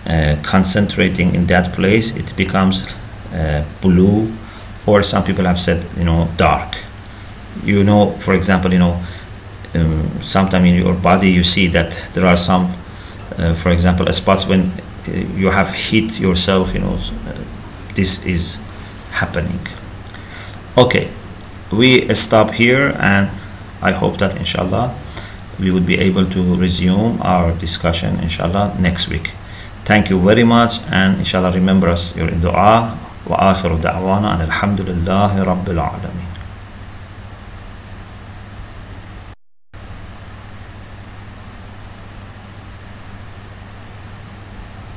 uh, 0.07 0.36
concentrating 0.43 1.36
in 1.36 1.45
that 1.47 1.73
place 1.73 2.15
it 2.15 2.36
becomes 2.36 2.86
uh, 3.34 3.63
blue 3.82 4.34
or 4.86 5.03
some 5.03 5.23
people 5.23 5.45
have 5.45 5.59
said 5.59 5.86
you 5.97 6.03
know 6.03 6.30
dark. 6.38 6.78
You 7.63 7.84
know 7.84 8.11
for 8.11 8.34
example 8.34 8.71
you 8.71 8.80
know 8.80 9.01
um, 9.75 10.09
sometimes 10.21 10.65
in 10.65 10.75
your 10.75 10.93
body 10.93 11.30
you 11.30 11.43
see 11.43 11.67
that 11.67 11.91
there 12.13 12.25
are 12.25 12.38
some 12.38 12.71
uh, 13.38 13.53
for 13.55 13.69
example 13.71 14.11
spots 14.13 14.47
when 14.47 14.61
uh, 14.61 15.11
you 15.36 15.51
have 15.51 15.69
hit 15.73 16.19
yourself 16.19 16.73
you 16.73 16.80
know 16.80 16.93
uh, 16.93 17.38
this 17.95 18.25
is 18.25 18.61
happening. 19.11 19.59
Okay 20.78 21.09
we 21.72 22.13
stop 22.13 22.51
here 22.51 22.95
and 22.99 23.30
i 23.82 23.91
hope 23.91 24.18
that 24.18 24.36
inshallah 24.38 24.95
we 25.59 25.72
would 25.72 25.86
be 25.86 25.97
able 25.99 26.26
to 26.26 26.55
resume 26.55 27.20
our 27.22 27.51
discussion 27.53 28.20
inshallah 28.20 28.76
next 28.80 29.09
week. 29.09 29.34
Thank 29.86 30.09
you 30.09 30.20
very 30.20 30.43
much 30.43 30.82
and 30.91 31.18
inshallah 31.18 31.51
remember 31.51 31.89
us 31.89 32.15
your 32.15 32.30
dua. 32.30 32.97
Wa 33.26 33.53
akhiru 33.53 33.82
da'wana 33.82 34.39
and 34.39 34.51
alhamdulillahi 34.51 35.43
rabbil 35.43 35.82
alamin 35.82 36.26